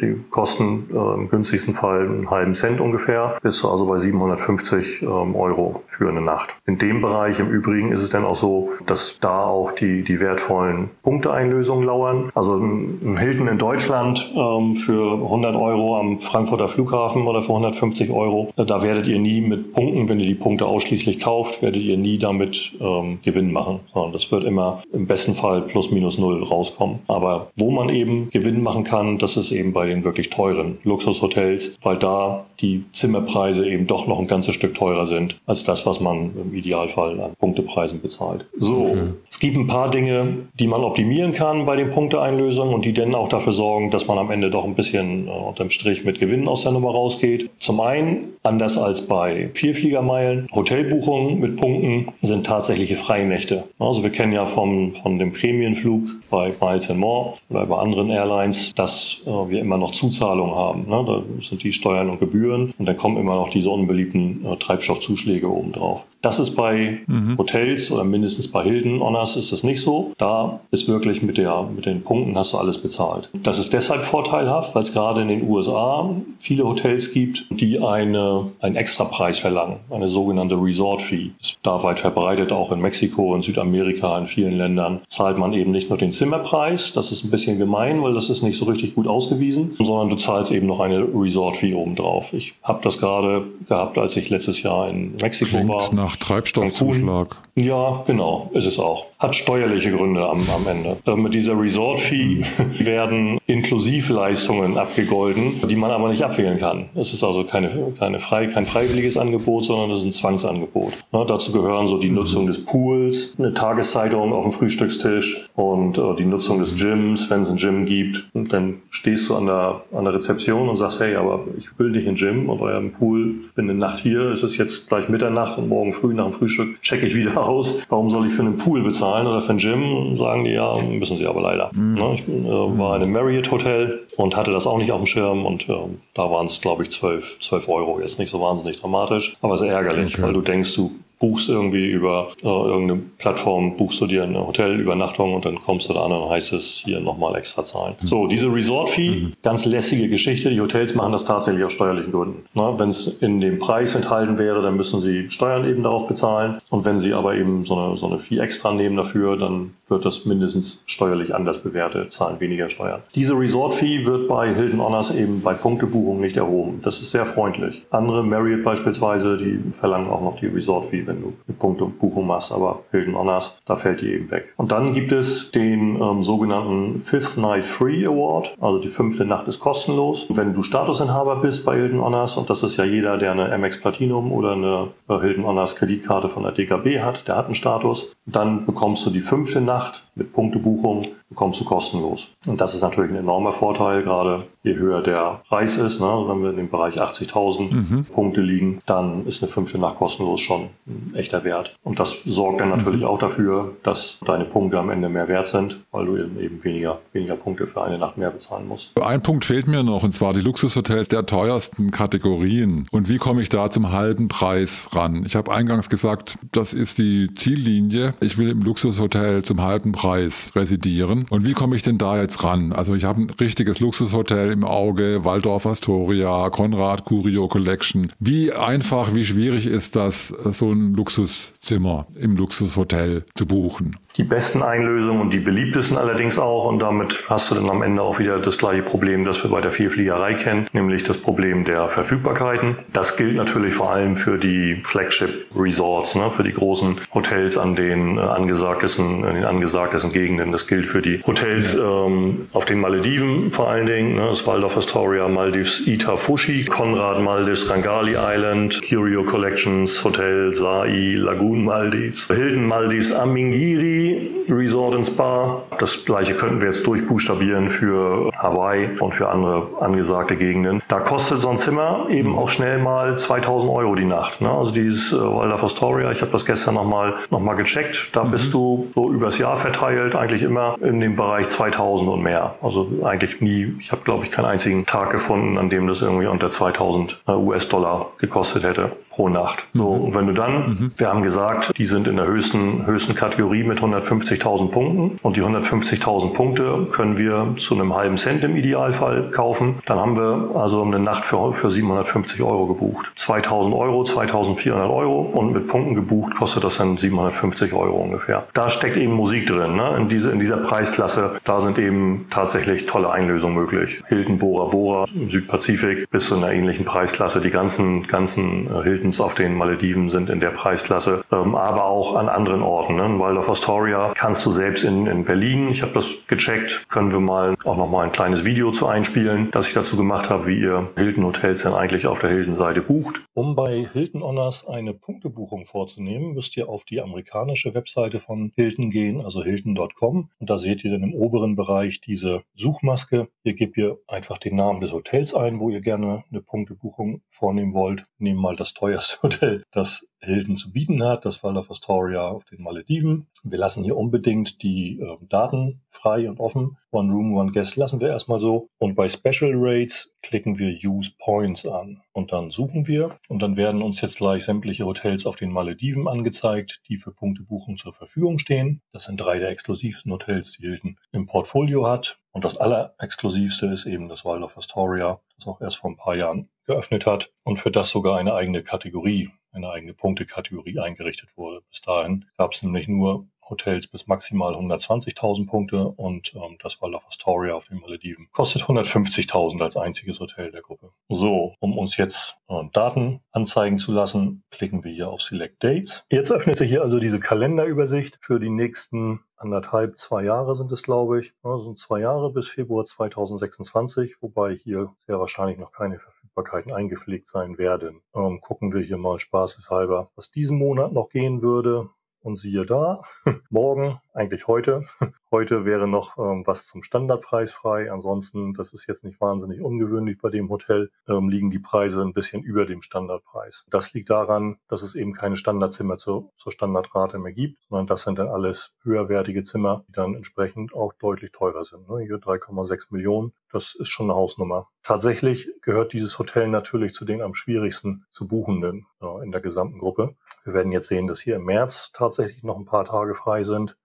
die 0.00 0.20
kosten 0.30 0.88
äh, 0.92 1.14
im 1.14 1.28
günstigsten 1.28 1.74
Fall 1.74 2.02
einen 2.02 2.30
halben 2.30 2.54
Cent 2.54 2.80
ungefähr, 2.80 3.38
bis 3.42 3.64
also 3.64 3.86
bei 3.86 3.98
750 3.98 5.02
ähm, 5.02 5.34
Euro 5.34 5.82
für 5.86 6.08
eine 6.08 6.20
Nacht. 6.20 6.45
In 6.66 6.78
dem 6.78 7.00
Bereich 7.00 7.38
im 7.38 7.48
Übrigen 7.48 7.92
ist 7.92 8.00
es 8.00 8.10
dann 8.10 8.24
auch 8.24 8.34
so, 8.34 8.70
dass 8.86 9.18
da 9.20 9.44
auch 9.44 9.70
die, 9.72 10.02
die 10.02 10.20
wertvollen 10.20 10.90
Punkteeinlösungen 11.02 11.84
lauern. 11.84 12.30
Also 12.34 12.56
ein 12.56 13.16
Hilton 13.16 13.46
in 13.46 13.58
Deutschland 13.58 14.32
ähm, 14.36 14.74
für 14.74 15.12
100 15.14 15.54
Euro 15.54 15.96
am 15.96 16.20
Frankfurter 16.20 16.68
Flughafen 16.68 17.26
oder 17.26 17.42
für 17.42 17.52
150 17.52 18.10
Euro, 18.10 18.50
äh, 18.56 18.64
da 18.64 18.82
werdet 18.82 19.06
ihr 19.06 19.20
nie 19.20 19.40
mit 19.40 19.72
Punkten, 19.72 20.08
wenn 20.08 20.18
ihr 20.18 20.26
die 20.26 20.34
Punkte 20.34 20.66
ausschließlich 20.66 21.20
kauft, 21.20 21.62
werdet 21.62 21.82
ihr 21.82 21.96
nie 21.96 22.18
damit 22.18 22.72
ähm, 22.80 23.20
Gewinn 23.22 23.52
machen. 23.52 23.80
Sondern 23.92 24.12
das 24.12 24.30
wird 24.32 24.44
immer 24.44 24.82
im 24.92 25.06
besten 25.06 25.34
Fall 25.34 25.62
plus 25.62 25.90
minus 25.90 26.18
null 26.18 26.42
rauskommen. 26.42 26.98
Aber 27.06 27.52
wo 27.56 27.70
man 27.70 27.88
eben 27.90 28.30
Gewinn 28.30 28.62
machen 28.62 28.84
kann, 28.84 29.18
das 29.18 29.36
ist 29.36 29.52
eben 29.52 29.72
bei 29.72 29.86
den 29.86 30.02
wirklich 30.02 30.30
teuren 30.30 30.78
Luxushotels, 30.82 31.76
weil 31.82 31.96
da 31.96 32.44
die 32.60 32.84
Zimmerpreise 32.92 33.66
eben 33.66 33.86
doch 33.86 34.06
noch 34.06 34.18
ein 34.18 34.26
ganzes 34.26 34.54
Stück 34.54 34.74
teurer 34.74 35.06
sind 35.06 35.38
als 35.46 35.64
das, 35.64 35.86
was 35.86 36.00
man 36.00 36.30
im 36.36 36.54
Idealfall 36.54 37.20
an 37.20 37.34
Punktepreisen 37.38 38.00
bezahlt. 38.00 38.46
So, 38.56 38.86
okay. 38.86 39.08
es 39.30 39.38
gibt 39.38 39.56
ein 39.56 39.66
paar 39.66 39.90
Dinge, 39.90 40.46
die 40.58 40.66
man 40.66 40.84
optimieren 40.84 41.32
kann 41.32 41.66
bei 41.66 41.76
den 41.76 41.90
Punkteeinlösungen 41.90 42.74
und 42.74 42.84
die 42.84 42.92
dann 42.92 43.14
auch 43.14 43.28
dafür 43.28 43.52
sorgen, 43.52 43.90
dass 43.90 44.06
man 44.06 44.18
am 44.18 44.30
Ende 44.30 44.50
doch 44.50 44.64
ein 44.64 44.74
bisschen 44.74 45.26
äh, 45.26 45.30
unterm 45.30 45.70
Strich 45.70 46.04
mit 46.04 46.20
Gewinnen 46.20 46.48
aus 46.48 46.62
der 46.62 46.72
Nummer 46.72 46.90
rausgeht. 46.90 47.50
Zum 47.58 47.80
einen, 47.80 48.34
anders 48.42 48.78
als 48.78 49.06
bei 49.06 49.50
Vielfliegermeilen, 49.54 50.48
Hotelbuchungen 50.54 51.40
mit 51.40 51.56
Punkten 51.56 52.12
sind 52.22 52.46
tatsächliche 52.46 52.96
freie 52.96 53.26
Nächte. 53.26 53.64
Also 53.78 54.02
wir 54.02 54.10
kennen 54.10 54.32
ja 54.32 54.46
vom, 54.46 54.94
von 54.94 55.18
dem 55.18 55.32
Prämienflug 55.32 56.02
bei 56.30 56.52
Miles 56.60 56.92
More 56.94 57.34
oder 57.50 57.66
bei 57.66 57.76
anderen 57.76 58.10
Airlines, 58.10 58.72
dass 58.74 59.22
äh, 59.26 59.30
wir 59.30 59.60
immer 59.60 59.78
noch 59.78 59.90
Zuzahlungen 59.90 60.54
haben. 60.54 60.88
Ne? 60.88 61.04
Da 61.06 61.22
sind 61.42 61.62
die 61.62 61.72
Steuern 61.72 62.08
und 62.10 62.20
Gebühren 62.20 62.36
Gebühren 62.36 62.74
und 62.78 62.86
dann 62.86 62.96
kommen 62.96 63.16
immer 63.16 63.34
noch 63.34 63.50
diese 63.50 63.70
unbeliebten 63.70 64.44
äh, 64.44 64.56
Treibstoffzuschläge 64.56 65.50
obendrauf. 65.50 66.06
Das 66.26 66.40
ist 66.40 66.56
bei 66.56 66.98
mhm. 67.06 67.38
Hotels 67.38 67.88
oder 67.92 68.02
mindestens 68.02 68.48
bei 68.48 68.64
Hilton 68.64 69.00
Honors 69.00 69.36
ist 69.36 69.52
das 69.52 69.62
nicht 69.62 69.80
so. 69.80 70.12
Da 70.18 70.58
ist 70.72 70.88
wirklich 70.88 71.22
mit, 71.22 71.38
der, 71.38 71.62
mit 71.62 71.86
den 71.86 72.02
Punkten 72.02 72.36
hast 72.36 72.52
du 72.52 72.58
alles 72.58 72.78
bezahlt. 72.78 73.30
Das 73.32 73.60
ist 73.60 73.72
deshalb 73.72 74.04
vorteilhaft, 74.04 74.74
weil 74.74 74.82
es 74.82 74.92
gerade 74.92 75.22
in 75.22 75.28
den 75.28 75.48
USA 75.48 76.10
viele 76.40 76.64
Hotels 76.64 77.12
gibt, 77.12 77.46
die 77.50 77.80
eine, 77.80 78.48
einen 78.58 78.74
Extrapreis 78.74 79.38
verlangen, 79.38 79.76
eine 79.88 80.08
sogenannte 80.08 80.56
Resort 80.56 81.00
Fee. 81.00 81.30
Ist 81.40 81.58
da 81.62 81.80
weit 81.84 82.00
verbreitet, 82.00 82.50
auch 82.50 82.72
in 82.72 82.80
Mexiko, 82.80 83.32
in 83.36 83.42
Südamerika, 83.42 84.18
in 84.18 84.26
vielen 84.26 84.58
Ländern 84.58 85.02
zahlt 85.06 85.38
man 85.38 85.52
eben 85.52 85.70
nicht 85.70 85.90
nur 85.90 85.98
den 85.98 86.10
Zimmerpreis, 86.10 86.92
das 86.92 87.12
ist 87.12 87.22
ein 87.22 87.30
bisschen 87.30 87.58
gemein, 87.58 88.02
weil 88.02 88.14
das 88.14 88.30
ist 88.30 88.42
nicht 88.42 88.58
so 88.58 88.64
richtig 88.64 88.96
gut 88.96 89.06
ausgewiesen, 89.06 89.76
sondern 89.78 90.08
du 90.08 90.16
zahlst 90.16 90.50
eben 90.50 90.66
noch 90.66 90.80
eine 90.80 91.06
Resort 91.14 91.58
Fee 91.58 91.74
obendrauf. 91.74 92.32
Ich 92.32 92.54
habe 92.64 92.80
das 92.82 92.98
gerade 92.98 93.44
gehabt, 93.68 93.96
als 93.96 94.16
ich 94.16 94.28
letztes 94.28 94.60
Jahr 94.62 94.88
in 94.88 95.14
Mexiko 95.22 95.58
Klingt 95.58 95.68
war. 95.68 96.05
Nach 96.06 96.16
Treibstoffzuschlag. 96.16 97.36
Ja, 97.58 98.04
genau, 98.06 98.50
ist 98.52 98.66
es 98.66 98.78
auch. 98.78 99.06
Hat 99.18 99.34
steuerliche 99.34 99.90
Gründe 99.90 100.28
am, 100.28 100.42
am 100.54 100.66
Ende. 100.68 100.98
Äh, 101.06 101.16
mit 101.16 101.32
dieser 101.32 101.58
Resort-Fee 101.58 102.44
werden 102.80 103.38
Inklusivleistungen 103.46 104.76
abgegolten, 104.76 105.66
die 105.66 105.74
man 105.74 105.90
aber 105.90 106.10
nicht 106.10 106.22
abwählen 106.22 106.58
kann. 106.58 106.90
Es 106.94 107.14
ist 107.14 107.24
also 107.24 107.44
keine, 107.44 107.94
keine 107.98 108.18
frei, 108.18 108.46
kein 108.48 108.66
freiwilliges 108.66 109.16
Angebot, 109.16 109.64
sondern 109.64 109.90
es 109.92 110.00
ist 110.00 110.06
ein 110.06 110.12
Zwangsangebot. 110.12 110.92
Ne, 111.12 111.24
dazu 111.26 111.50
gehören 111.50 111.86
so 111.86 111.96
die 111.96 112.10
Nutzung 112.10 112.46
des 112.46 112.62
Pools, 112.62 113.34
eine 113.38 113.54
Tageszeitung 113.54 114.34
auf 114.34 114.44
dem 114.44 114.52
Frühstückstisch 114.52 115.48
und 115.54 115.96
äh, 115.96 116.14
die 116.18 116.26
Nutzung 116.26 116.58
des 116.58 116.76
Gyms, 116.76 117.30
wenn 117.30 117.40
es 117.40 117.48
ein 117.48 117.56
Gym 117.56 117.86
gibt. 117.86 118.28
Und 118.34 118.52
dann 118.52 118.82
stehst 118.90 119.30
du 119.30 119.34
an 119.34 119.46
der, 119.46 119.80
an 119.92 120.04
der 120.04 120.12
Rezeption 120.12 120.68
und 120.68 120.76
sagst, 120.76 121.00
hey, 121.00 121.16
aber 121.16 121.44
ich 121.56 121.78
will 121.78 121.88
nicht 121.88 122.06
in 122.06 122.16
Gym 122.16 122.50
und 122.50 122.60
euren 122.60 122.92
Pool, 122.92 123.34
bin 123.54 123.70
eine 123.70 123.78
Nacht 123.78 124.00
hier, 124.00 124.32
es 124.32 124.42
ist 124.42 124.58
jetzt 124.58 124.88
gleich 124.88 125.08
Mitternacht 125.08 125.56
und 125.56 125.70
morgen 125.70 125.94
früh 125.96 126.14
nach 126.14 126.26
dem 126.26 126.34
Frühstück 126.34 126.80
checke 126.82 127.06
ich 127.06 127.14
wieder 127.14 127.46
aus. 127.46 127.78
Warum 127.88 128.10
soll 128.10 128.26
ich 128.26 128.32
für 128.32 128.42
einen 128.42 128.56
Pool 128.58 128.82
bezahlen 128.82 129.26
oder 129.26 129.42
für 129.42 129.52
ein 129.52 129.58
Gym? 129.58 130.16
Sagen 130.16 130.44
die, 130.44 130.52
ja, 130.52 130.76
müssen 130.78 131.16
sie 131.16 131.26
aber 131.26 131.40
leider. 131.40 131.70
Mhm. 131.74 131.94
Ne, 131.94 132.14
ich 132.14 132.28
äh, 132.28 132.78
war 132.78 132.96
in 132.96 133.02
einem 133.02 133.12
Marriott 133.12 133.50
Hotel 133.50 134.06
und 134.16 134.36
hatte 134.36 134.50
das 134.50 134.66
auch 134.66 134.78
nicht 134.78 134.92
auf 134.92 135.00
dem 135.00 135.06
Schirm 135.06 135.44
und 135.46 135.68
äh, 135.68 135.74
da 136.14 136.30
waren 136.30 136.46
es, 136.46 136.60
glaube 136.60 136.82
ich, 136.82 136.90
12, 136.90 137.40
12 137.40 137.68
Euro. 137.68 138.00
Jetzt 138.00 138.18
nicht 138.18 138.30
so 138.30 138.40
wahnsinnig 138.40 138.80
dramatisch, 138.80 139.36
aber 139.42 139.58
sehr 139.58 139.72
ärgerlich, 139.72 140.14
okay. 140.14 140.22
weil 140.22 140.32
du 140.32 140.40
denkst, 140.40 140.74
du 140.74 140.92
buchst 141.18 141.48
irgendwie 141.48 141.86
über 141.86 142.28
äh, 142.42 142.46
irgendeine 142.46 143.00
Plattform, 143.18 143.76
buchst 143.76 144.00
du 144.00 144.06
dir 144.06 144.24
eine 144.24 144.46
Hotelübernachtung 144.46 145.34
und 145.34 145.44
dann 145.44 145.60
kommst 145.62 145.88
du 145.88 145.94
da 145.94 146.04
an 146.04 146.12
und 146.12 146.22
dann 146.22 146.30
heißt 146.30 146.52
es 146.52 146.82
hier 146.84 147.00
nochmal 147.00 147.36
extra 147.36 147.64
zahlen. 147.64 147.94
Mhm. 148.00 148.06
So, 148.06 148.26
diese 148.26 148.52
Resort-Fee, 148.52 149.10
mhm. 149.10 149.32
ganz 149.42 149.64
lässige 149.64 150.08
Geschichte. 150.08 150.50
Die 150.50 150.60
Hotels 150.60 150.94
machen 150.94 151.12
das 151.12 151.24
tatsächlich 151.24 151.64
aus 151.64 151.72
steuerlichen 151.72 152.12
Gründen. 152.12 152.44
Wenn 152.54 152.90
es 152.90 153.06
in 153.06 153.40
dem 153.40 153.58
Preis 153.58 153.94
enthalten 153.94 154.38
wäre, 154.38 154.62
dann 154.62 154.76
müssen 154.76 155.00
sie 155.00 155.30
Steuern 155.30 155.66
eben 155.68 155.82
darauf 155.82 156.06
bezahlen. 156.06 156.60
Und 156.70 156.84
wenn 156.84 156.98
sie 156.98 157.14
aber 157.14 157.34
eben 157.34 157.64
so 157.64 157.76
eine, 157.76 157.96
so 157.96 158.06
eine 158.06 158.18
Fee 158.18 158.38
extra 158.38 158.72
nehmen 158.72 158.96
dafür, 158.96 159.36
dann 159.36 159.72
wird 159.88 160.04
das 160.04 160.24
mindestens 160.26 160.82
steuerlich 160.86 161.34
anders 161.34 161.62
bewertet, 161.62 162.12
zahlen 162.12 162.40
weniger 162.40 162.68
Steuern. 162.68 163.02
Diese 163.14 163.38
Resort-Fee 163.38 164.04
wird 164.04 164.28
bei 164.28 164.52
Hilton 164.52 164.80
Honors 164.80 165.14
eben 165.14 165.42
bei 165.42 165.54
Punktebuchungen 165.54 166.20
nicht 166.20 166.36
erhoben. 166.36 166.80
Das 166.82 167.00
ist 167.00 167.12
sehr 167.12 167.24
freundlich. 167.24 167.84
Andere, 167.90 168.22
Marriott 168.24 168.64
beispielsweise, 168.64 169.36
die 169.38 169.60
verlangen 169.72 170.10
auch 170.10 170.20
noch 170.20 170.38
die 170.40 170.46
Resort-Fee 170.46 171.05
wenn 171.06 171.22
du 171.22 171.32
eine 171.46 171.56
Punktebuchung 171.56 172.26
machst, 172.26 172.52
aber 172.52 172.80
Hilton 172.90 173.16
Honors, 173.16 173.58
da 173.66 173.76
fällt 173.76 174.00
die 174.00 174.12
eben 174.12 174.30
weg. 174.30 174.52
Und 174.56 174.72
dann 174.72 174.92
gibt 174.92 175.12
es 175.12 175.50
den 175.50 176.00
ähm, 176.00 176.22
sogenannten 176.22 176.98
Fifth 176.98 177.36
Night 177.36 177.64
Free 177.64 178.06
Award, 178.06 178.56
also 178.60 178.78
die 178.78 178.88
fünfte 178.88 179.24
Nacht 179.24 179.48
ist 179.48 179.60
kostenlos. 179.60 180.26
Wenn 180.30 180.54
du 180.54 180.62
Statusinhaber 180.62 181.36
bist 181.36 181.64
bei 181.64 181.76
Hilton 181.76 182.00
Honors, 182.00 182.36
und 182.36 182.50
das 182.50 182.62
ist 182.62 182.76
ja 182.76 182.84
jeder, 182.84 183.18
der 183.18 183.32
eine 183.32 183.56
MX 183.56 183.80
Platinum 183.80 184.32
oder 184.32 184.52
eine 184.52 184.88
äh, 185.08 185.18
Hilton 185.20 185.44
Honors 185.44 185.76
Kreditkarte 185.76 186.28
von 186.28 186.42
der 186.42 186.52
DKB 186.52 187.00
hat, 187.00 187.28
der 187.28 187.36
hat 187.36 187.46
einen 187.46 187.54
Status, 187.54 188.14
dann 188.26 188.66
bekommst 188.66 189.06
du 189.06 189.10
die 189.10 189.20
fünfte 189.20 189.60
Nacht 189.60 190.06
mit 190.16 190.32
Punktebuchung 190.32 191.02
bekommst 191.28 191.60
du 191.60 191.64
kostenlos. 191.64 192.28
Und 192.46 192.60
das 192.60 192.74
ist 192.74 192.82
natürlich 192.82 193.10
ein 193.10 193.16
enormer 193.16 193.52
Vorteil, 193.52 194.02
gerade 194.02 194.46
je 194.62 194.74
höher 194.74 195.02
der 195.02 195.42
Preis 195.48 195.76
ist. 195.76 196.00
Ne? 196.00 196.06
Wenn 196.06 196.42
wir 196.42 196.50
in 196.50 196.56
dem 196.56 196.70
Bereich 196.70 197.00
80.000 197.00 197.72
mhm. 197.72 198.04
Punkte 198.06 198.40
liegen, 198.40 198.80
dann 198.86 199.26
ist 199.26 199.42
eine 199.42 199.50
fünfte 199.50 199.78
Nacht 199.78 199.96
kostenlos 199.96 200.40
schon 200.40 200.70
ein 200.96 201.14
echter 201.14 201.44
Wert. 201.44 201.74
Und 201.82 201.98
das 201.98 202.16
sorgt 202.24 202.60
dann 202.60 202.70
natürlich 202.70 203.00
mhm. 203.00 203.06
auch 203.06 203.18
dafür, 203.18 203.72
dass 203.82 204.18
deine 204.24 204.44
Punkte 204.44 204.78
am 204.78 204.90
Ende 204.90 205.08
mehr 205.08 205.28
wert 205.28 205.46
sind, 205.46 205.78
weil 205.90 206.06
du 206.06 206.16
eben, 206.16 206.40
eben 206.40 206.64
weniger, 206.64 207.00
weniger 207.12 207.36
Punkte 207.36 207.66
für 207.66 207.82
eine 207.82 207.98
Nacht 207.98 208.16
mehr 208.16 208.30
bezahlen 208.30 208.68
musst. 208.68 208.92
Ein 209.00 209.22
Punkt 209.22 209.44
fehlt 209.44 209.66
mir 209.66 209.82
noch, 209.82 210.02
und 210.02 210.12
zwar 210.12 210.32
die 210.32 210.40
Luxushotels 210.40 211.08
der 211.08 211.26
teuersten 211.26 211.90
Kategorien. 211.90 212.86
Und 212.90 213.08
wie 213.08 213.18
komme 213.18 213.42
ich 213.42 213.48
da 213.48 213.70
zum 213.70 213.92
halben 213.92 214.28
Preis 214.28 214.88
ran? 214.92 215.24
Ich 215.26 215.36
habe 215.36 215.52
eingangs 215.52 215.88
gesagt, 215.88 216.38
das 216.52 216.72
ist 216.72 216.98
die 216.98 217.32
Ziellinie. 217.34 218.14
Ich 218.20 218.38
will 218.38 218.50
im 218.50 218.62
Luxushotel 218.62 219.42
zum 219.42 219.62
halben 219.62 219.92
Preis 219.92 220.52
residieren. 220.54 221.26
Und 221.30 221.46
wie 221.46 221.52
komme 221.52 221.76
ich 221.76 221.82
denn 221.82 221.98
da 221.98 222.20
jetzt 222.20 222.42
ran? 222.44 222.72
Also 222.72 222.94
ich 222.94 223.04
habe 223.04 223.22
ein 223.22 223.30
richtiges 223.30 223.80
Luxushotel 223.80 224.52
im 224.52 224.64
Auge, 224.64 225.24
Waldorf 225.24 225.66
Astoria, 225.66 226.50
Konrad 226.50 227.04
Curio 227.04 227.48
Collection. 227.48 228.12
Wie 228.18 228.52
einfach, 228.52 229.14
wie 229.14 229.24
schwierig 229.24 229.66
ist 229.66 229.96
das, 229.96 230.28
so 230.28 230.72
ein 230.72 230.85
Luxuszimmer 230.94 232.06
im 232.18 232.36
Luxushotel 232.36 233.24
zu 233.34 233.46
buchen? 233.46 233.96
Die 234.16 234.22
besten 234.22 234.62
Einlösungen 234.62 235.20
und 235.20 235.30
die 235.30 235.38
beliebtesten 235.38 235.96
allerdings 235.96 236.38
auch. 236.38 236.66
Und 236.66 236.78
damit 236.78 237.24
hast 237.28 237.50
du 237.50 237.54
dann 237.54 237.68
am 237.68 237.82
Ende 237.82 238.02
auch 238.02 238.18
wieder 238.18 238.38
das 238.38 238.58
gleiche 238.58 238.82
Problem, 238.82 239.24
das 239.24 239.42
wir 239.42 239.50
bei 239.50 239.60
der 239.60 239.70
Vielfliegerei 239.70 240.34
kennen, 240.34 240.68
nämlich 240.72 241.04
das 241.04 241.18
Problem 241.18 241.64
der 241.64 241.88
Verfügbarkeiten. 241.88 242.76
Das 242.92 243.16
gilt 243.16 243.36
natürlich 243.36 243.74
vor 243.74 243.92
allem 243.92 244.16
für 244.16 244.38
die 244.38 244.80
Flagship 244.84 245.46
Resorts, 245.54 246.14
ne, 246.14 246.30
für 246.34 246.44
die 246.44 246.52
großen 246.52 247.00
Hotels 247.12 247.58
an 247.58 247.76
den 247.76 248.16
äh, 248.16 248.20
angesagtesten, 248.20 249.24
in 249.24 249.34
den 249.34 249.44
angesagtesten 249.44 250.12
Gegenden. 250.12 250.52
Das 250.52 250.66
gilt 250.66 250.86
für 250.86 251.02
die 251.02 251.20
Hotels 251.26 251.74
ähm, 251.74 252.46
auf 252.52 252.64
den 252.64 252.80
Malediven 252.80 253.52
vor 253.52 253.68
allen 253.68 253.86
Dingen, 253.86 254.16
ne, 254.16 254.26
das 254.28 254.46
Waldorf 254.46 254.76
Astoria, 254.76 255.28
Maldives, 255.28 255.86
Ita 255.86 256.16
Fushi, 256.16 256.64
Konrad 256.64 257.20
Maldives, 257.20 257.68
Rangali 257.70 258.16
Island, 258.16 258.80
Curio 258.82 259.24
Collections, 259.24 260.02
Hotel 260.04 260.54
Sai, 260.54 261.14
Lagoon 261.16 261.64
Maldives, 261.64 262.26
Hilton 262.26 262.66
Maldives, 262.66 263.12
Amingiri, 263.12 264.05
Resort 264.48 264.94
and 264.94 265.06
Spa. 265.06 265.62
Das 265.78 266.04
gleiche 266.04 266.34
könnten 266.34 266.60
wir 266.60 266.68
jetzt 266.68 266.86
durchbuchstabieren 266.86 267.70
für 267.70 268.30
Hawaii 268.36 268.98
und 268.98 269.14
für 269.14 269.28
andere 269.28 269.68
angesagte 269.80 270.36
Gegenden. 270.36 270.82
Da 270.88 271.00
kostet 271.00 271.40
so 271.40 271.48
ein 271.48 271.58
Zimmer 271.58 272.06
eben 272.10 272.36
auch 272.36 272.48
schnell 272.48 272.78
mal 272.78 273.18
2000 273.18 273.70
Euro 273.70 273.94
die 273.94 274.04
Nacht. 274.04 274.40
Ne? 274.40 274.50
Also 274.50 274.70
dieses 274.70 275.12
äh, 275.12 275.16
Waldorf 275.16 275.64
Astoria, 275.64 276.10
ich 276.12 276.20
habe 276.20 276.32
das 276.32 276.44
gestern 276.44 276.74
nochmal 276.74 277.14
noch 277.30 277.40
mal 277.40 277.54
gecheckt. 277.54 278.10
Da 278.12 278.24
mhm. 278.24 278.30
bist 278.30 278.52
du 278.52 278.90
so 278.94 279.06
übers 279.10 279.38
Jahr 279.38 279.56
verteilt 279.56 280.14
eigentlich 280.14 280.42
immer 280.42 280.76
in 280.80 281.00
dem 281.00 281.16
Bereich 281.16 281.48
2000 281.48 282.08
und 282.08 282.22
mehr. 282.22 282.54
Also 282.62 282.88
eigentlich 283.04 283.40
nie, 283.40 283.74
ich 283.80 283.92
habe 283.92 284.02
glaube 284.02 284.24
ich 284.24 284.30
keinen 284.30 284.46
einzigen 284.46 284.86
Tag 284.86 285.10
gefunden, 285.10 285.58
an 285.58 285.70
dem 285.70 285.86
das 285.86 286.02
irgendwie 286.02 286.26
unter 286.26 286.50
2000 286.50 287.20
äh, 287.26 287.32
US-Dollar 287.32 288.10
gekostet 288.18 288.62
hätte 288.62 288.92
pro 289.16 289.28
Nacht. 289.30 289.64
So, 289.72 289.94
mhm. 289.94 290.14
wenn 290.14 290.26
du 290.26 290.34
dann, 290.34 290.52
mhm. 290.52 290.92
wir 290.96 291.08
haben 291.08 291.22
gesagt, 291.22 291.72
die 291.78 291.86
sind 291.86 292.06
in 292.06 292.16
der 292.16 292.26
höchsten, 292.26 292.86
höchsten 292.86 293.14
Kategorie 293.14 293.64
mit 293.64 293.80
150.000 293.80 294.70
Punkten 294.70 295.18
und 295.22 295.36
die 295.36 295.42
150.000 295.42 296.34
Punkte 296.34 296.86
können 296.92 297.16
wir 297.16 297.54
zu 297.56 297.74
einem 297.74 297.94
halben 297.94 298.18
Cent 298.18 298.44
im 298.44 298.56
Idealfall 298.56 299.30
kaufen. 299.30 299.76
Dann 299.86 299.98
haben 299.98 300.16
wir 300.16 300.50
also 300.54 300.82
eine 300.82 300.98
Nacht 300.98 301.24
für, 301.24 301.54
für 301.54 301.70
750 301.70 302.42
Euro 302.42 302.66
gebucht. 302.66 303.10
2000 303.16 303.74
Euro, 303.74 304.04
2400 304.04 304.90
Euro 304.90 305.22
und 305.22 305.52
mit 305.52 305.66
Punkten 305.66 305.94
gebucht 305.94 306.34
kostet 306.36 306.64
das 306.64 306.76
dann 306.76 306.98
750 306.98 307.72
Euro 307.72 307.96
ungefähr. 307.96 308.46
Da 308.52 308.68
steckt 308.68 308.98
eben 308.98 309.14
Musik 309.14 309.46
drin, 309.46 309.76
ne? 309.76 309.96
in, 309.96 310.08
diese, 310.10 310.30
in 310.30 310.40
dieser 310.40 310.58
Preisklasse. 310.58 311.40
Da 311.44 311.60
sind 311.60 311.78
eben 311.78 312.26
tatsächlich 312.28 312.84
tolle 312.84 313.10
Einlösungen 313.10 313.56
möglich. 313.56 314.02
Hilton 314.08 314.38
Bora 314.38 314.66
Bora 314.66 315.06
im 315.14 315.30
Südpazifik 315.30 316.10
bis 316.10 316.26
zu 316.26 316.36
einer 316.36 316.52
ähnlichen 316.52 316.84
Preisklasse. 316.84 317.40
Die 317.40 317.50
ganzen, 317.50 318.06
ganzen 318.06 318.66
äh, 318.66 318.82
Hilton 318.82 319.05
Hiltons 319.06 319.20
auf 319.20 319.34
den 319.34 319.54
Malediven 319.54 320.10
sind 320.10 320.28
in 320.30 320.40
der 320.40 320.50
Preisklasse, 320.50 321.24
ähm, 321.30 321.54
aber 321.54 321.84
auch 321.84 322.16
an 322.16 322.28
anderen 322.28 322.62
Orten. 322.62 322.96
Ne? 322.96 323.18
Waldorf 323.20 323.48
Astoria 323.48 324.12
kannst 324.16 324.44
du 324.44 324.50
selbst 324.50 324.82
in, 324.82 325.06
in 325.06 325.24
Berlin, 325.24 325.68
ich 325.68 325.82
habe 325.82 325.92
das 325.92 326.08
gecheckt, 326.26 326.84
können 326.88 327.12
wir 327.12 327.20
mal 327.20 327.54
auch 327.64 327.76
noch 327.76 327.88
mal 327.88 328.04
ein 328.04 328.10
kleines 328.10 328.44
Video 328.44 328.72
zu 328.72 328.86
einspielen, 328.86 329.50
das 329.52 329.68
ich 329.68 329.74
dazu 329.74 329.96
gemacht 329.96 330.28
habe, 330.28 330.48
wie 330.48 330.58
ihr 330.58 330.90
Hilton 330.96 331.24
Hotels 331.24 331.62
denn 331.62 331.72
eigentlich 331.72 332.06
auf 332.08 332.18
der 332.18 332.30
Hilton-Seite 332.30 332.82
bucht. 332.82 333.20
Um 333.32 333.54
bei 333.54 333.84
Hilton 333.84 334.22
Honors 334.22 334.66
eine 334.66 334.92
Punktebuchung 334.92 335.64
vorzunehmen, 335.64 336.34
müsst 336.34 336.56
ihr 336.56 336.68
auf 336.68 336.84
die 336.84 337.00
amerikanische 337.00 337.74
Webseite 337.74 338.18
von 338.18 338.50
Hilton 338.56 338.90
gehen, 338.90 339.22
also 339.22 339.44
hilton.com. 339.44 340.30
Und 340.38 340.50
da 340.50 340.58
seht 340.58 340.84
ihr 340.84 340.90
dann 340.90 341.02
im 341.02 341.14
oberen 341.14 341.54
Bereich 341.54 342.00
diese 342.00 342.42
Suchmaske. 342.54 343.28
Hier 343.42 343.54
gebt 343.54 343.76
ihr 343.76 343.98
einfach 344.08 344.38
den 344.38 344.56
Namen 344.56 344.80
des 344.80 344.92
Hotels 344.92 345.34
ein, 345.34 345.60
wo 345.60 345.70
ihr 345.70 345.80
gerne 345.80 346.24
eine 346.30 346.40
Punktebuchung 346.40 347.20
vornehmen 347.28 347.74
wollt. 347.74 348.04
Nehmen 348.18 348.40
mal 348.40 348.56
das 348.56 348.72
teuerste 348.72 348.95
teuerste 348.96 349.22
Hotel, 349.22 349.62
das 349.72 350.08
Hilton 350.20 350.56
zu 350.56 350.72
bieten 350.72 351.04
hat, 351.04 351.24
das 351.24 351.42
Waldorf 351.44 351.70
Astoria 351.70 352.26
auf 352.26 352.44
den 352.44 352.62
Malediven. 352.62 353.28
Wir 353.44 353.58
lassen 353.58 353.84
hier 353.84 353.96
unbedingt 353.96 354.62
die 354.62 354.98
äh, 354.98 355.16
Daten 355.28 355.82
frei 355.90 356.28
und 356.28 356.40
offen. 356.40 356.78
One 356.90 357.12
Room, 357.12 357.34
One 357.34 357.52
Guest 357.52 357.76
lassen 357.76 358.00
wir 358.00 358.08
erstmal 358.08 358.40
so. 358.40 358.68
Und 358.78 358.94
bei 358.94 359.08
Special 359.08 359.52
Rates 359.54 360.14
klicken 360.22 360.58
wir 360.58 360.76
Use 360.82 361.12
Points 361.18 361.66
an. 361.66 362.02
Und 362.12 362.32
dann 362.32 362.50
suchen 362.50 362.86
wir. 362.88 363.18
Und 363.28 363.40
dann 363.40 363.56
werden 363.56 363.82
uns 363.82 364.00
jetzt 364.00 364.16
gleich 364.16 364.44
sämtliche 364.44 364.86
Hotels 364.86 365.26
auf 365.26 365.36
den 365.36 365.52
Malediven 365.52 366.08
angezeigt, 366.08 366.80
die 366.88 366.96
für 366.96 367.12
Punktebuchung 367.12 367.76
zur 367.76 367.92
Verfügung 367.92 368.38
stehen. 368.38 368.80
Das 368.92 369.04
sind 369.04 369.18
drei 369.18 369.38
der 369.38 369.50
exklusivsten 369.50 370.10
Hotels, 370.10 370.52
die 370.52 370.66
Hilton 370.66 370.98
im 371.12 371.26
Portfolio 371.26 371.86
hat. 371.86 372.18
Und 372.32 372.44
das 372.44 372.56
allerexklusivste 372.56 373.66
ist 373.66 373.86
eben 373.86 374.08
das 374.08 374.24
Waldorf 374.24 374.58
Astoria, 374.58 375.20
das 375.36 375.46
auch 375.46 375.60
erst 375.60 375.76
vor 375.76 375.90
ein 375.90 375.96
paar 375.96 376.16
Jahren 376.16 376.48
geöffnet 376.66 377.06
hat 377.06 377.30
und 377.44 377.58
für 377.58 377.70
das 377.70 377.90
sogar 377.90 378.18
eine 378.18 378.34
eigene 378.34 378.62
Kategorie, 378.62 379.30
eine 379.52 379.70
eigene 379.70 379.94
Punktekategorie 379.94 380.78
eingerichtet 380.78 381.36
wurde. 381.36 381.62
Bis 381.68 381.80
dahin 381.80 382.26
gab 382.36 382.52
es 382.52 382.62
nämlich 382.62 382.88
nur 382.88 383.26
Hotels 383.48 383.86
bis 383.86 384.06
maximal 384.06 384.54
120.000 384.54 385.46
Punkte 385.46 385.86
und 385.86 386.34
ähm, 386.34 386.56
das 386.62 386.80
Waldorf 386.82 387.06
Astoria 387.06 387.54
auf 387.54 387.66
den 387.66 387.80
Malediven 387.80 388.28
kostet 388.32 388.62
150.000 388.62 389.62
als 389.62 389.76
einziges 389.76 390.20
Hotel 390.20 390.50
der 390.50 390.62
Gruppe. 390.62 390.90
So, 391.08 391.54
um 391.60 391.78
uns 391.78 391.96
jetzt 391.96 392.38
äh, 392.48 392.62
Daten 392.72 393.20
anzeigen 393.32 393.78
zu 393.78 393.92
lassen, 393.92 394.42
klicken 394.50 394.84
wir 394.84 394.92
hier 394.92 395.08
auf 395.08 395.22
Select 395.22 395.62
Dates. 395.62 396.04
Jetzt 396.10 396.30
öffnet 396.30 396.56
sich 396.56 396.70
hier 396.70 396.82
also 396.82 396.98
diese 396.98 397.20
Kalenderübersicht 397.20 398.18
für 398.20 398.40
die 398.40 398.50
nächsten 398.50 399.20
anderthalb, 399.36 399.98
zwei 399.98 400.24
Jahre 400.24 400.56
sind 400.56 400.72
es, 400.72 400.82
glaube 400.82 401.20
ich. 401.20 401.34
Ja, 401.44 401.58
sind 401.58 401.78
zwei 401.78 402.00
Jahre 402.00 402.32
bis 402.32 402.48
Februar 402.48 402.84
2026, 402.84 404.16
wobei 404.20 404.54
hier 404.54 404.94
sehr 405.06 405.20
wahrscheinlich 405.20 405.58
noch 405.58 405.72
keine 405.72 405.98
Verfügbarkeiten 406.36 406.72
eingepflegt 406.72 407.28
sein 407.28 407.58
werden. 407.58 408.02
Ähm, 408.14 408.40
gucken 408.40 408.72
wir 408.72 408.82
hier 408.82 408.98
mal 408.98 409.18
spaßeshalber, 409.18 410.10
was 410.16 410.30
diesen 410.30 410.58
Monat 410.58 410.92
noch 410.92 411.08
gehen 411.08 411.42
würde. 411.42 411.88
Und 412.20 412.38
siehe 412.38 412.66
da, 412.66 413.02
morgen, 413.50 414.00
eigentlich 414.16 414.46
heute, 414.46 414.86
heute 415.30 415.64
wäre 415.64 415.86
noch 415.86 416.16
ähm, 416.18 416.42
was 416.46 416.66
zum 416.66 416.82
Standardpreis 416.82 417.52
frei. 417.52 417.92
Ansonsten, 417.92 418.54
das 418.54 418.72
ist 418.72 418.86
jetzt 418.86 419.04
nicht 419.04 419.20
wahnsinnig 419.20 419.60
ungewöhnlich 419.60 420.18
bei 420.18 420.30
dem 420.30 420.48
Hotel, 420.48 420.90
ähm, 421.08 421.28
liegen 421.28 421.50
die 421.50 421.58
Preise 421.58 422.02
ein 422.02 422.14
bisschen 422.14 422.42
über 422.42 422.64
dem 422.64 422.82
Standardpreis. 422.82 423.64
Das 423.70 423.92
liegt 423.92 424.10
daran, 424.10 424.56
dass 424.68 424.82
es 424.82 424.94
eben 424.94 425.12
keine 425.12 425.36
Standardzimmer 425.36 425.98
zur, 425.98 426.32
zur 426.38 426.52
Standardrate 426.52 427.18
mehr 427.18 427.32
gibt, 427.32 427.58
sondern 427.68 427.86
das 427.86 428.02
sind 428.02 428.18
dann 428.18 428.28
alles 428.28 428.72
höherwertige 428.82 429.42
Zimmer, 429.44 429.84
die 429.88 429.92
dann 429.92 430.14
entsprechend 430.14 430.74
auch 430.74 430.92
deutlich 430.94 431.32
teurer 431.32 431.64
sind. 431.64 431.88
Ne? 431.88 432.00
Hier 432.00 432.16
3,6 432.16 432.86
Millionen, 432.90 433.32
das 433.52 433.74
ist 433.78 433.88
schon 433.88 434.06
eine 434.06 434.14
Hausnummer. 434.14 434.68
Tatsächlich 434.82 435.48
gehört 435.62 435.92
dieses 435.92 436.18
Hotel 436.18 436.48
natürlich 436.48 436.94
zu 436.94 437.04
den 437.04 437.20
am 437.20 437.34
schwierigsten 437.34 438.06
zu 438.10 438.26
buchenden 438.26 438.86
äh, 439.02 439.24
in 439.24 439.32
der 439.32 439.40
gesamten 439.40 439.78
Gruppe. 439.78 440.16
Wir 440.44 440.54
werden 440.54 440.72
jetzt 440.72 440.88
sehen, 440.88 441.06
dass 441.06 441.20
hier 441.20 441.36
im 441.36 441.44
März 441.44 441.90
tatsächlich 441.92 442.42
noch 442.44 442.56
ein 442.56 442.66
paar 442.66 442.84
Tage 442.84 443.14
frei 443.14 443.42
sind. 443.42 443.76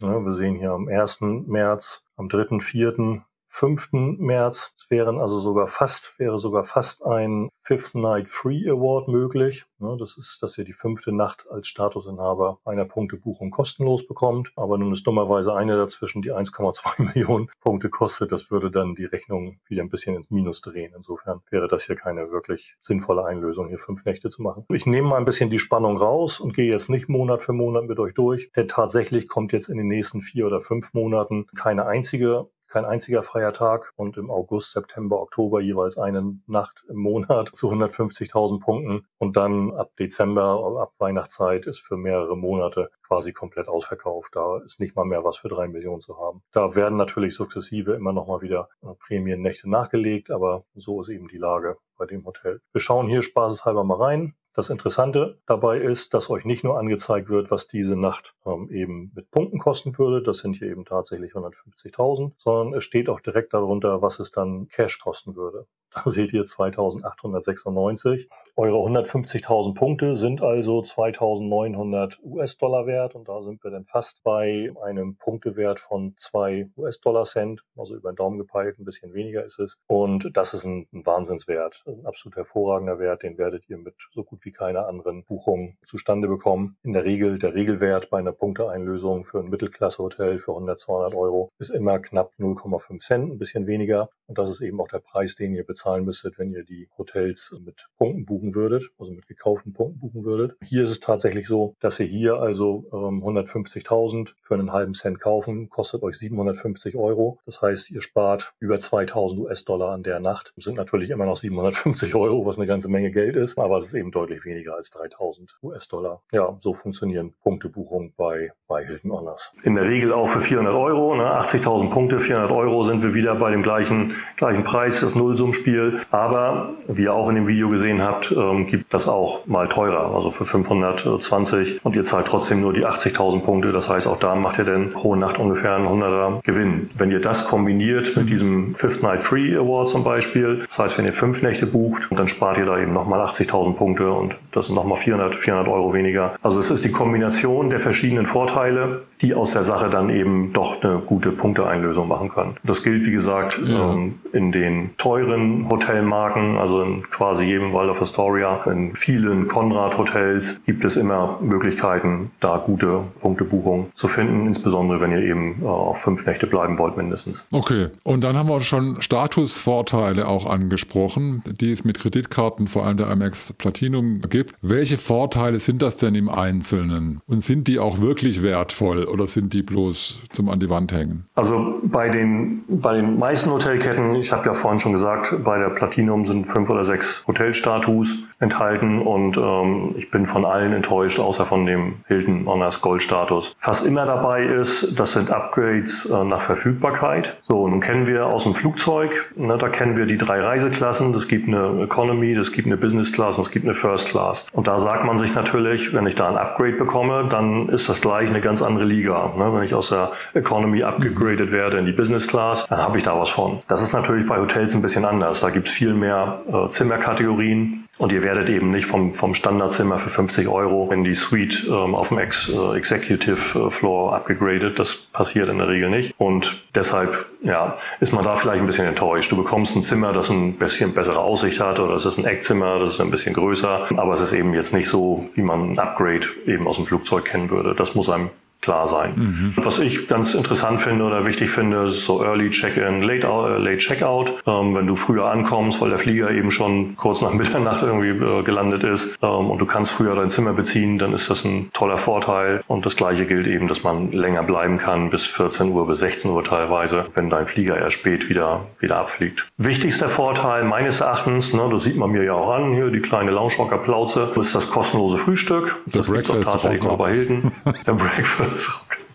Ja, 0.00 0.24
wir 0.24 0.34
sehen 0.34 0.56
hier 0.56 0.70
am 0.70 0.88
1. 0.88 1.20
März, 1.20 2.02
am 2.16 2.30
3., 2.30 2.60
4., 2.60 3.22
5. 3.50 3.88
März. 3.92 4.72
Es 4.78 4.90
wären 4.90 5.20
also 5.20 5.40
sogar 5.40 5.68
fast, 5.68 6.14
wäre 6.18 6.38
sogar 6.38 6.64
fast 6.64 7.04
ein 7.04 7.50
Fifth 7.62 7.94
Night 7.94 8.28
Free 8.28 8.68
Award 8.68 9.08
möglich. 9.08 9.64
Das 9.78 10.16
ist, 10.16 10.38
dass 10.40 10.56
ihr 10.56 10.64
die 10.64 10.72
fünfte 10.72 11.12
Nacht 11.12 11.46
als 11.50 11.68
Statusinhaber 11.68 12.58
einer 12.64 12.84
Punktebuchung 12.84 13.50
kostenlos 13.50 14.06
bekommt. 14.06 14.50
Aber 14.56 14.78
nun 14.78 14.92
ist 14.92 15.06
dummerweise 15.06 15.54
eine 15.54 15.76
dazwischen, 15.76 16.22
die 16.22 16.32
1,2 16.32 17.02
Millionen 17.14 17.50
Punkte 17.60 17.90
kostet. 17.90 18.32
Das 18.32 18.50
würde 18.50 18.70
dann 18.70 18.94
die 18.94 19.04
Rechnung 19.04 19.58
wieder 19.66 19.82
ein 19.82 19.90
bisschen 19.90 20.16
ins 20.16 20.30
Minus 20.30 20.62
drehen. 20.62 20.92
Insofern 20.96 21.40
wäre 21.50 21.68
das 21.68 21.84
hier 21.84 21.96
keine 21.96 22.30
wirklich 22.30 22.76
sinnvolle 22.82 23.24
Einlösung, 23.24 23.68
hier 23.68 23.78
fünf 23.78 24.04
Nächte 24.04 24.30
zu 24.30 24.42
machen. 24.42 24.64
Ich 24.68 24.86
nehme 24.86 25.08
mal 25.08 25.16
ein 25.16 25.24
bisschen 25.24 25.50
die 25.50 25.58
Spannung 25.58 25.96
raus 25.96 26.40
und 26.40 26.54
gehe 26.54 26.70
jetzt 26.70 26.88
nicht 26.88 27.08
Monat 27.08 27.42
für 27.42 27.52
Monat 27.52 27.84
mit 27.84 27.98
euch 27.98 28.14
durch. 28.14 28.50
Denn 28.54 28.68
tatsächlich 28.68 29.28
kommt 29.28 29.52
jetzt 29.52 29.68
in 29.68 29.76
den 29.76 29.88
nächsten 29.88 30.22
vier 30.22 30.46
oder 30.46 30.60
fünf 30.60 30.92
Monaten 30.94 31.46
keine 31.56 31.86
einzige 31.86 32.48
kein 32.70 32.84
einziger 32.84 33.22
freier 33.22 33.52
Tag 33.52 33.92
und 33.96 34.16
im 34.16 34.30
August, 34.30 34.72
September, 34.72 35.20
Oktober 35.20 35.60
jeweils 35.60 35.98
eine 35.98 36.38
Nacht 36.46 36.84
im 36.88 36.96
Monat 36.96 37.50
zu 37.54 37.70
150.000 37.70 38.60
Punkten 38.60 39.06
und 39.18 39.36
dann 39.36 39.72
ab 39.72 39.90
Dezember, 39.98 40.78
ab 40.80 40.92
Weihnachtszeit 40.98 41.66
ist 41.66 41.80
für 41.80 41.96
mehrere 41.96 42.36
Monate 42.36 42.90
quasi 43.06 43.32
komplett 43.32 43.68
ausverkauft. 43.68 44.34
Da 44.34 44.58
ist 44.64 44.78
nicht 44.78 44.96
mal 44.96 45.04
mehr 45.04 45.24
was 45.24 45.36
für 45.36 45.48
drei 45.48 45.68
Millionen 45.68 46.00
zu 46.00 46.18
haben. 46.18 46.42
Da 46.52 46.74
werden 46.74 46.96
natürlich 46.96 47.34
sukzessive 47.34 47.94
immer 47.94 48.12
noch 48.12 48.28
mal 48.28 48.40
wieder 48.40 48.68
äh, 48.82 48.94
Prämiennächte 48.98 49.68
nachgelegt, 49.68 50.30
aber 50.30 50.64
so 50.74 51.02
ist 51.02 51.08
eben 51.08 51.28
die 51.28 51.38
Lage 51.38 51.76
bei 51.96 52.06
dem 52.06 52.24
Hotel. 52.24 52.60
Wir 52.72 52.80
schauen 52.80 53.08
hier 53.08 53.22
spaßeshalber 53.22 53.84
mal 53.84 53.96
rein. 53.96 54.34
Das 54.52 54.68
Interessante 54.68 55.38
dabei 55.46 55.78
ist, 55.78 56.12
dass 56.12 56.28
euch 56.28 56.44
nicht 56.44 56.64
nur 56.64 56.76
angezeigt 56.76 57.28
wird, 57.28 57.52
was 57.52 57.68
diese 57.68 57.94
Nacht 57.94 58.34
ähm, 58.44 58.68
eben 58.70 59.12
mit 59.14 59.30
Punkten 59.30 59.60
kosten 59.60 59.96
würde, 59.96 60.22
das 60.22 60.38
sind 60.38 60.54
hier 60.54 60.68
eben 60.68 60.84
tatsächlich 60.84 61.34
150.000, 61.34 62.32
sondern 62.38 62.74
es 62.74 62.82
steht 62.82 63.08
auch 63.08 63.20
direkt 63.20 63.54
darunter, 63.54 64.02
was 64.02 64.18
es 64.18 64.32
dann 64.32 64.68
Cash 64.68 64.98
kosten 64.98 65.36
würde. 65.36 65.66
Da 65.92 66.08
seht 66.08 66.32
ihr 66.32 66.44
2896. 66.44 68.28
Eure 68.60 68.76
150.000 68.76 69.74
Punkte 69.74 70.16
sind 70.16 70.42
also 70.42 70.80
2.900 70.80 72.22
US-Dollar 72.22 72.86
wert 72.86 73.14
und 73.14 73.26
da 73.26 73.40
sind 73.40 73.64
wir 73.64 73.70
dann 73.70 73.86
fast 73.86 74.22
bei 74.22 74.70
einem 74.84 75.16
Punktewert 75.16 75.80
von 75.80 76.12
2 76.18 76.68
US-Dollar-Cent, 76.76 77.64
also 77.74 77.96
über 77.96 78.12
den 78.12 78.16
Daumen 78.16 78.36
gepeilt, 78.36 78.78
ein 78.78 78.84
bisschen 78.84 79.14
weniger 79.14 79.46
ist 79.46 79.58
es. 79.60 79.78
Und 79.86 80.28
das 80.34 80.52
ist 80.52 80.64
ein, 80.64 80.86
ein 80.92 81.06
Wahnsinnswert, 81.06 81.84
ein 81.86 82.04
absolut 82.04 82.36
hervorragender 82.36 82.98
Wert, 82.98 83.22
den 83.22 83.38
werdet 83.38 83.66
ihr 83.70 83.78
mit 83.78 83.94
so 84.12 84.24
gut 84.24 84.44
wie 84.44 84.52
keiner 84.52 84.86
anderen 84.86 85.24
Buchung 85.24 85.78
zustande 85.86 86.28
bekommen. 86.28 86.76
In 86.82 86.92
der 86.92 87.06
Regel, 87.06 87.38
der 87.38 87.54
Regelwert 87.54 88.10
bei 88.10 88.18
einer 88.18 88.32
Punkteeinlösung 88.32 89.24
für 89.24 89.38
ein 89.38 89.48
Mittelklasse-Hotel 89.48 90.38
für 90.38 90.52
100, 90.52 90.78
200 90.78 91.14
Euro 91.14 91.48
ist 91.58 91.70
immer 91.70 91.98
knapp 91.98 92.32
0,5 92.38 93.00
Cent, 93.00 93.32
ein 93.32 93.38
bisschen 93.38 93.66
weniger. 93.66 94.10
Und 94.30 94.38
das 94.38 94.48
ist 94.48 94.60
eben 94.60 94.80
auch 94.80 94.86
der 94.86 95.00
Preis, 95.00 95.34
den 95.34 95.56
ihr 95.56 95.64
bezahlen 95.64 96.04
müsstet, 96.04 96.38
wenn 96.38 96.52
ihr 96.52 96.62
die 96.62 96.88
Hotels 96.96 97.52
mit 97.64 97.88
Punkten 97.98 98.26
buchen 98.26 98.54
würdet, 98.54 98.88
also 98.96 99.10
mit 99.10 99.26
gekauften 99.26 99.72
Punkten 99.72 99.98
buchen 99.98 100.24
würdet. 100.24 100.56
Hier 100.62 100.84
ist 100.84 100.90
es 100.90 101.00
tatsächlich 101.00 101.48
so, 101.48 101.74
dass 101.80 101.98
ihr 101.98 102.06
hier 102.06 102.34
also 102.36 102.84
ähm, 102.92 103.24
150.000 103.24 104.28
für 104.40 104.54
einen 104.54 104.72
halben 104.72 104.94
Cent 104.94 105.18
kaufen, 105.18 105.68
kostet 105.68 106.04
euch 106.04 106.16
750 106.16 106.94
Euro. 106.94 107.40
Das 107.44 107.60
heißt, 107.60 107.90
ihr 107.90 108.02
spart 108.02 108.52
über 108.60 108.78
2000 108.78 109.40
US-Dollar 109.40 109.90
an 109.90 110.04
der 110.04 110.20
Nacht. 110.20 110.52
Das 110.54 110.64
sind 110.64 110.76
natürlich 110.76 111.10
immer 111.10 111.26
noch 111.26 111.36
750 111.36 112.14
Euro, 112.14 112.46
was 112.46 112.56
eine 112.56 112.68
ganze 112.68 112.88
Menge 112.88 113.10
Geld 113.10 113.34
ist, 113.34 113.58
aber 113.58 113.78
es 113.78 113.86
ist 113.86 113.94
eben 113.94 114.12
deutlich 114.12 114.44
weniger 114.44 114.76
als 114.76 114.90
3000 114.90 115.58
US-Dollar. 115.64 116.22
Ja, 116.30 116.56
so 116.62 116.72
funktionieren 116.72 117.34
Punktebuchungen 117.42 118.14
bei, 118.16 118.52
bei 118.68 118.86
Hilton 118.86 119.10
Honors. 119.10 119.52
In 119.64 119.74
der 119.74 119.86
Regel 119.86 120.12
auch 120.12 120.28
für 120.28 120.40
400 120.40 120.72
Euro, 120.72 121.16
ne? 121.16 121.24
80.000 121.24 121.90
Punkte, 121.90 122.20
400 122.20 122.52
Euro 122.52 122.84
sind 122.84 123.02
wir 123.02 123.12
wieder 123.12 123.34
bei 123.34 123.50
dem 123.50 123.64
gleichen, 123.64 124.14
gleichen 124.36 124.64
Preis, 124.64 125.00
das 125.00 125.14
Nullsummspiel. 125.14 126.00
Aber 126.10 126.70
wie 126.88 127.02
ihr 127.02 127.14
auch 127.14 127.28
in 127.28 127.36
dem 127.36 127.46
Video 127.46 127.68
gesehen 127.68 128.02
habt, 128.02 128.32
ähm, 128.32 128.66
gibt 128.66 128.92
das 128.92 129.08
auch 129.08 129.46
mal 129.46 129.68
teurer, 129.68 130.14
also 130.14 130.30
für 130.30 130.44
520 130.44 131.84
und 131.84 131.96
ihr 131.96 132.02
zahlt 132.02 132.26
trotzdem 132.26 132.60
nur 132.60 132.72
die 132.72 132.86
80.000 132.86 133.40
Punkte. 133.40 133.72
Das 133.72 133.88
heißt, 133.88 134.06
auch 134.06 134.18
da 134.18 134.34
macht 134.34 134.58
ihr 134.58 134.64
dann 134.64 134.92
pro 134.92 135.14
Nacht 135.16 135.38
ungefähr 135.38 135.74
einen 135.74 135.86
100er 135.86 136.42
Gewinn. 136.42 136.90
Wenn 136.96 137.10
ihr 137.10 137.20
das 137.20 137.44
kombiniert 137.44 138.16
mit 138.16 138.28
diesem 138.28 138.74
Fifth 138.74 139.02
Night 139.02 139.22
Free 139.22 139.56
Award 139.56 139.88
zum 139.88 140.04
Beispiel, 140.04 140.62
das 140.66 140.78
heißt, 140.78 140.98
wenn 140.98 141.04
ihr 141.04 141.12
fünf 141.12 141.42
Nächte 141.42 141.66
bucht, 141.66 142.08
dann 142.10 142.28
spart 142.28 142.58
ihr 142.58 142.66
da 142.66 142.78
eben 142.78 142.92
nochmal 142.92 143.20
80.000 143.20 143.74
Punkte 143.74 144.10
und 144.10 144.36
das 144.52 144.66
sind 144.66 144.74
nochmal 144.74 144.98
400, 144.98 145.34
400 145.34 145.68
Euro 145.68 145.92
weniger. 145.92 146.34
Also 146.42 146.58
es 146.58 146.70
ist 146.70 146.84
die 146.84 146.92
Kombination 146.92 147.70
der 147.70 147.80
verschiedenen 147.80 148.26
Vorteile, 148.26 149.02
die 149.22 149.34
aus 149.34 149.52
der 149.52 149.62
Sache 149.62 149.90
dann 149.90 150.10
eben 150.10 150.52
doch 150.52 150.82
eine 150.82 150.98
gute 150.98 151.30
Punkteeinlösung 151.32 152.08
machen 152.08 152.30
können. 152.30 152.56
Das 152.64 152.82
gilt, 152.82 153.06
wie 153.06 153.10
gesagt, 153.10 153.60
ja. 153.64 153.92
ähm, 153.92 154.18
in 154.32 154.52
den 154.52 154.90
teuren 154.96 155.68
Hotelmarken, 155.68 156.56
also 156.56 156.82
in 156.82 157.02
quasi 157.10 157.44
jedem 157.44 157.72
Waldorf 157.72 158.00
Astoria, 158.00 158.62
in 158.64 158.94
vielen 158.94 159.48
Konrad-Hotels 159.48 160.60
gibt 160.64 160.84
es 160.84 160.96
immer 160.96 161.38
Möglichkeiten, 161.40 162.30
da 162.40 162.58
gute 162.58 163.04
Punktebuchungen 163.20 163.86
zu 163.94 164.08
finden, 164.08 164.46
insbesondere 164.46 165.00
wenn 165.00 165.12
ihr 165.12 165.22
eben 165.22 165.62
äh, 165.62 165.66
auf 165.66 166.00
fünf 166.00 166.26
Nächte 166.26 166.46
bleiben 166.46 166.78
wollt 166.78 166.96
mindestens. 166.96 167.44
Okay, 167.52 167.88
und 168.04 168.24
dann 168.24 168.36
haben 168.36 168.48
wir 168.48 168.60
schon 168.60 169.00
Statusvorteile 169.00 170.26
auch 170.26 170.46
angesprochen, 170.46 171.42
die 171.60 171.72
es 171.72 171.84
mit 171.84 171.98
Kreditkarten, 171.98 172.68
vor 172.68 172.86
allem 172.86 172.96
der 172.96 173.08
Amex 173.08 173.52
Platinum 173.52 174.20
gibt. 174.28 174.54
Welche 174.62 174.98
Vorteile 174.98 175.60
sind 175.60 175.82
das 175.82 175.96
denn 175.96 176.14
im 176.14 176.28
Einzelnen? 176.28 177.20
Und 177.26 177.42
sind 177.42 177.68
die 177.68 177.78
auch 177.78 178.00
wirklich 178.00 178.42
wertvoll 178.42 179.04
oder 179.10 179.26
sind 179.26 179.52
die 179.52 179.62
bloß 179.62 180.22
zum 180.30 180.48
an 180.48 180.60
die 180.60 180.70
Wand 180.70 180.92
hängen? 180.92 181.26
Also 181.34 181.80
bei 181.82 182.08
den, 182.08 182.62
bei 182.68 182.94
den 182.94 183.18
meisten 183.18 183.50
Hotelketten, 183.50 184.14
ich 184.14 184.32
habe 184.32 184.46
ja 184.46 184.52
vorhin 184.52 184.80
schon 184.80 184.92
gesagt, 184.92 185.34
bei 185.44 185.58
der 185.58 185.70
Platinum 185.70 186.26
sind 186.26 186.46
fünf 186.46 186.70
oder 186.70 186.84
sechs 186.84 187.24
Hotelstatus 187.26 188.08
enthalten 188.40 189.02
und 189.02 189.36
ähm, 189.36 189.94
ich 189.96 190.10
bin 190.10 190.26
von 190.26 190.44
allen 190.44 190.72
enttäuscht, 190.72 191.18
außer 191.18 191.44
von 191.44 191.66
dem 191.66 191.96
Hilton 192.08 192.46
Honors 192.46 192.80
Gold 192.80 193.02
Status. 193.02 193.54
Fast 193.58 193.86
immer 193.86 194.06
dabei 194.06 194.44
ist, 194.44 194.98
das 194.98 195.12
sind 195.12 195.30
Upgrades 195.30 196.06
äh, 196.06 196.24
nach 196.24 196.40
Verfügbarkeit. 196.40 197.36
So, 197.42 197.68
nun 197.68 197.80
kennen 197.80 198.06
wir 198.06 198.26
aus 198.26 198.44
dem 198.44 198.54
Flugzeug, 198.54 199.30
ne, 199.36 199.58
da 199.58 199.68
kennen 199.68 199.96
wir 199.96 200.06
die 200.06 200.16
drei 200.16 200.40
Reiseklassen. 200.40 201.14
Es 201.14 201.28
gibt 201.28 201.48
eine 201.48 201.82
Economy, 201.82 202.32
es 202.32 202.52
gibt 202.52 202.66
eine 202.66 202.78
Business 202.78 203.12
Class 203.12 203.36
und 203.36 203.46
es 203.46 203.50
gibt 203.50 203.66
eine 203.66 203.74
First 203.74 204.08
Class. 204.08 204.46
Und 204.52 204.66
da 204.66 204.78
sagt 204.78 205.04
man 205.04 205.18
sich 205.18 205.34
natürlich, 205.34 205.92
wenn 205.92 206.06
ich 206.06 206.14
da 206.14 206.28
ein 206.28 206.36
Upgrade 206.36 206.76
bekomme, 206.76 207.28
dann 207.30 207.68
ist 207.68 207.90
das 207.90 208.00
gleich 208.00 208.30
eine 208.30 208.40
ganz 208.40 208.62
andere 208.62 208.86
Liga. 208.86 208.99
Ne? 209.36 209.52
Wenn 209.52 209.64
ich 209.64 209.74
aus 209.74 209.90
der 209.90 210.12
Economy 210.34 210.82
abgegradet 210.82 211.52
werde 211.52 211.78
in 211.78 211.86
die 211.86 211.92
Business 211.92 212.26
Class, 212.26 212.66
dann 212.68 212.78
habe 212.78 212.98
ich 212.98 213.04
da 213.04 213.18
was 213.18 213.30
von. 213.30 213.60
Das 213.68 213.82
ist 213.82 213.92
natürlich 213.92 214.26
bei 214.26 214.38
Hotels 214.38 214.74
ein 214.74 214.82
bisschen 214.82 215.04
anders. 215.04 215.40
Da 215.40 215.50
gibt 215.50 215.68
es 215.68 215.72
viel 215.72 215.94
mehr 215.94 216.42
äh, 216.52 216.68
Zimmerkategorien. 216.68 217.80
Und 218.00 218.12
ihr 218.12 218.22
werdet 218.22 218.48
eben 218.48 218.70
nicht 218.70 218.86
vom, 218.86 219.12
vom 219.12 219.34
Standardzimmer 219.34 219.98
für 219.98 220.08
50 220.08 220.48
Euro 220.48 220.90
in 220.90 221.04
die 221.04 221.12
Suite 221.12 221.66
ähm, 221.68 221.94
auf 221.94 222.08
dem 222.08 222.18
Ex, 222.18 222.48
äh, 222.48 222.78
Executive 222.78 223.66
äh, 223.66 223.70
Floor 223.70 224.14
abgegradet. 224.14 224.78
Das 224.78 224.94
passiert 225.12 225.50
in 225.50 225.58
der 225.58 225.68
Regel 225.68 225.90
nicht. 225.90 226.14
Und 226.16 226.62
deshalb 226.74 227.26
ja, 227.42 227.76
ist 228.00 228.14
man 228.14 228.24
da 228.24 228.36
vielleicht 228.36 228.60
ein 228.60 228.66
bisschen 228.66 228.86
enttäuscht. 228.86 229.30
Du 229.30 229.36
bekommst 229.36 229.76
ein 229.76 229.82
Zimmer, 229.82 230.14
das 230.14 230.30
ein 230.30 230.54
bisschen 230.54 230.94
bessere 230.94 231.18
Aussicht 231.18 231.60
hat 231.60 231.78
oder 231.78 231.92
es 231.92 232.06
ist 232.06 232.16
ein 232.16 232.24
Eckzimmer, 232.24 232.78
das 232.78 232.94
ist 232.94 233.02
ein 233.02 233.10
bisschen 233.10 233.34
größer. 233.34 233.88
Aber 233.94 234.14
es 234.14 234.22
ist 234.22 234.32
eben 234.32 234.54
jetzt 234.54 234.72
nicht 234.72 234.88
so, 234.88 235.28
wie 235.34 235.42
man 235.42 235.72
ein 235.72 235.78
Upgrade 235.78 236.26
eben 236.46 236.66
aus 236.66 236.76
dem 236.76 236.86
Flugzeug 236.86 237.26
kennen 237.26 237.50
würde. 237.50 237.74
Das 237.74 237.94
muss 237.94 238.08
einem 238.08 238.30
klar 238.60 238.86
sein. 238.86 239.12
Mhm. 239.16 239.52
Was 239.56 239.78
ich 239.78 240.08
ganz 240.08 240.34
interessant 240.34 240.80
finde 240.80 241.04
oder 241.04 241.24
wichtig 241.24 241.50
finde, 241.50 241.88
ist 241.88 242.04
so 242.04 242.22
Early 242.22 242.50
Check-in, 242.50 243.02
Late, 243.02 243.26
uh, 243.26 243.56
late 243.58 243.78
Checkout. 243.78 244.42
Ähm, 244.46 244.74
wenn 244.74 244.86
du 244.86 244.96
früher 244.96 245.26
ankommst, 245.26 245.80
weil 245.80 245.90
der 245.90 245.98
Flieger 245.98 246.30
eben 246.30 246.50
schon 246.50 246.96
kurz 246.96 247.22
nach 247.22 247.32
Mitternacht 247.40 247.82
irgendwie 247.82 248.08
äh, 248.08 248.42
gelandet 248.42 248.84
ist 248.84 249.18
ähm, 249.22 249.50
und 249.50 249.58
du 249.58 249.66
kannst 249.66 249.92
früher 249.92 250.14
dein 250.14 250.30
Zimmer 250.30 250.52
beziehen, 250.52 250.98
dann 250.98 251.14
ist 251.14 251.30
das 251.30 251.44
ein 251.44 251.70
toller 251.72 251.98
Vorteil. 251.98 252.62
Und 252.66 252.84
das 252.84 252.96
gleiche 252.96 253.26
gilt 253.26 253.46
eben, 253.46 253.66
dass 253.66 253.82
man 253.82 254.12
länger 254.12 254.42
bleiben 254.42 254.78
kann, 254.78 255.10
bis 255.10 255.26
14 255.26 255.70
Uhr, 255.70 255.86
bis 255.86 256.00
16 256.00 256.30
Uhr 256.30 256.44
teilweise, 256.44 257.06
wenn 257.14 257.30
dein 257.30 257.46
Flieger 257.46 257.78
erst 257.78 257.96
spät 257.96 258.28
wieder, 258.28 258.66
wieder 258.78 258.98
abfliegt. 258.98 259.46
Wichtigster 259.56 260.08
Vorteil 260.08 260.64
meines 260.64 261.00
Erachtens, 261.00 261.54
ne, 261.54 261.68
das 261.70 261.84
sieht 261.84 261.96
man 261.96 262.10
mir 262.10 262.24
ja 262.24 262.34
auch 262.34 262.50
an, 262.52 262.74
hier 262.74 262.90
die 262.90 263.00
kleine 263.00 263.30
Lounge-Rocker 263.30 263.78
Plauze, 263.78 264.32
ist 264.36 264.54
das 264.54 264.70
kostenlose 264.70 265.18
Frühstück. 265.18 265.76
Das 265.86 266.10
gibt 266.10 266.28
es 266.28 266.46
tatsächlich 266.46 266.82
nur 266.82 266.98
bei 266.98 267.12
Hilton. 267.12 267.52
Der 267.86 267.92
Breakfast 267.92 268.49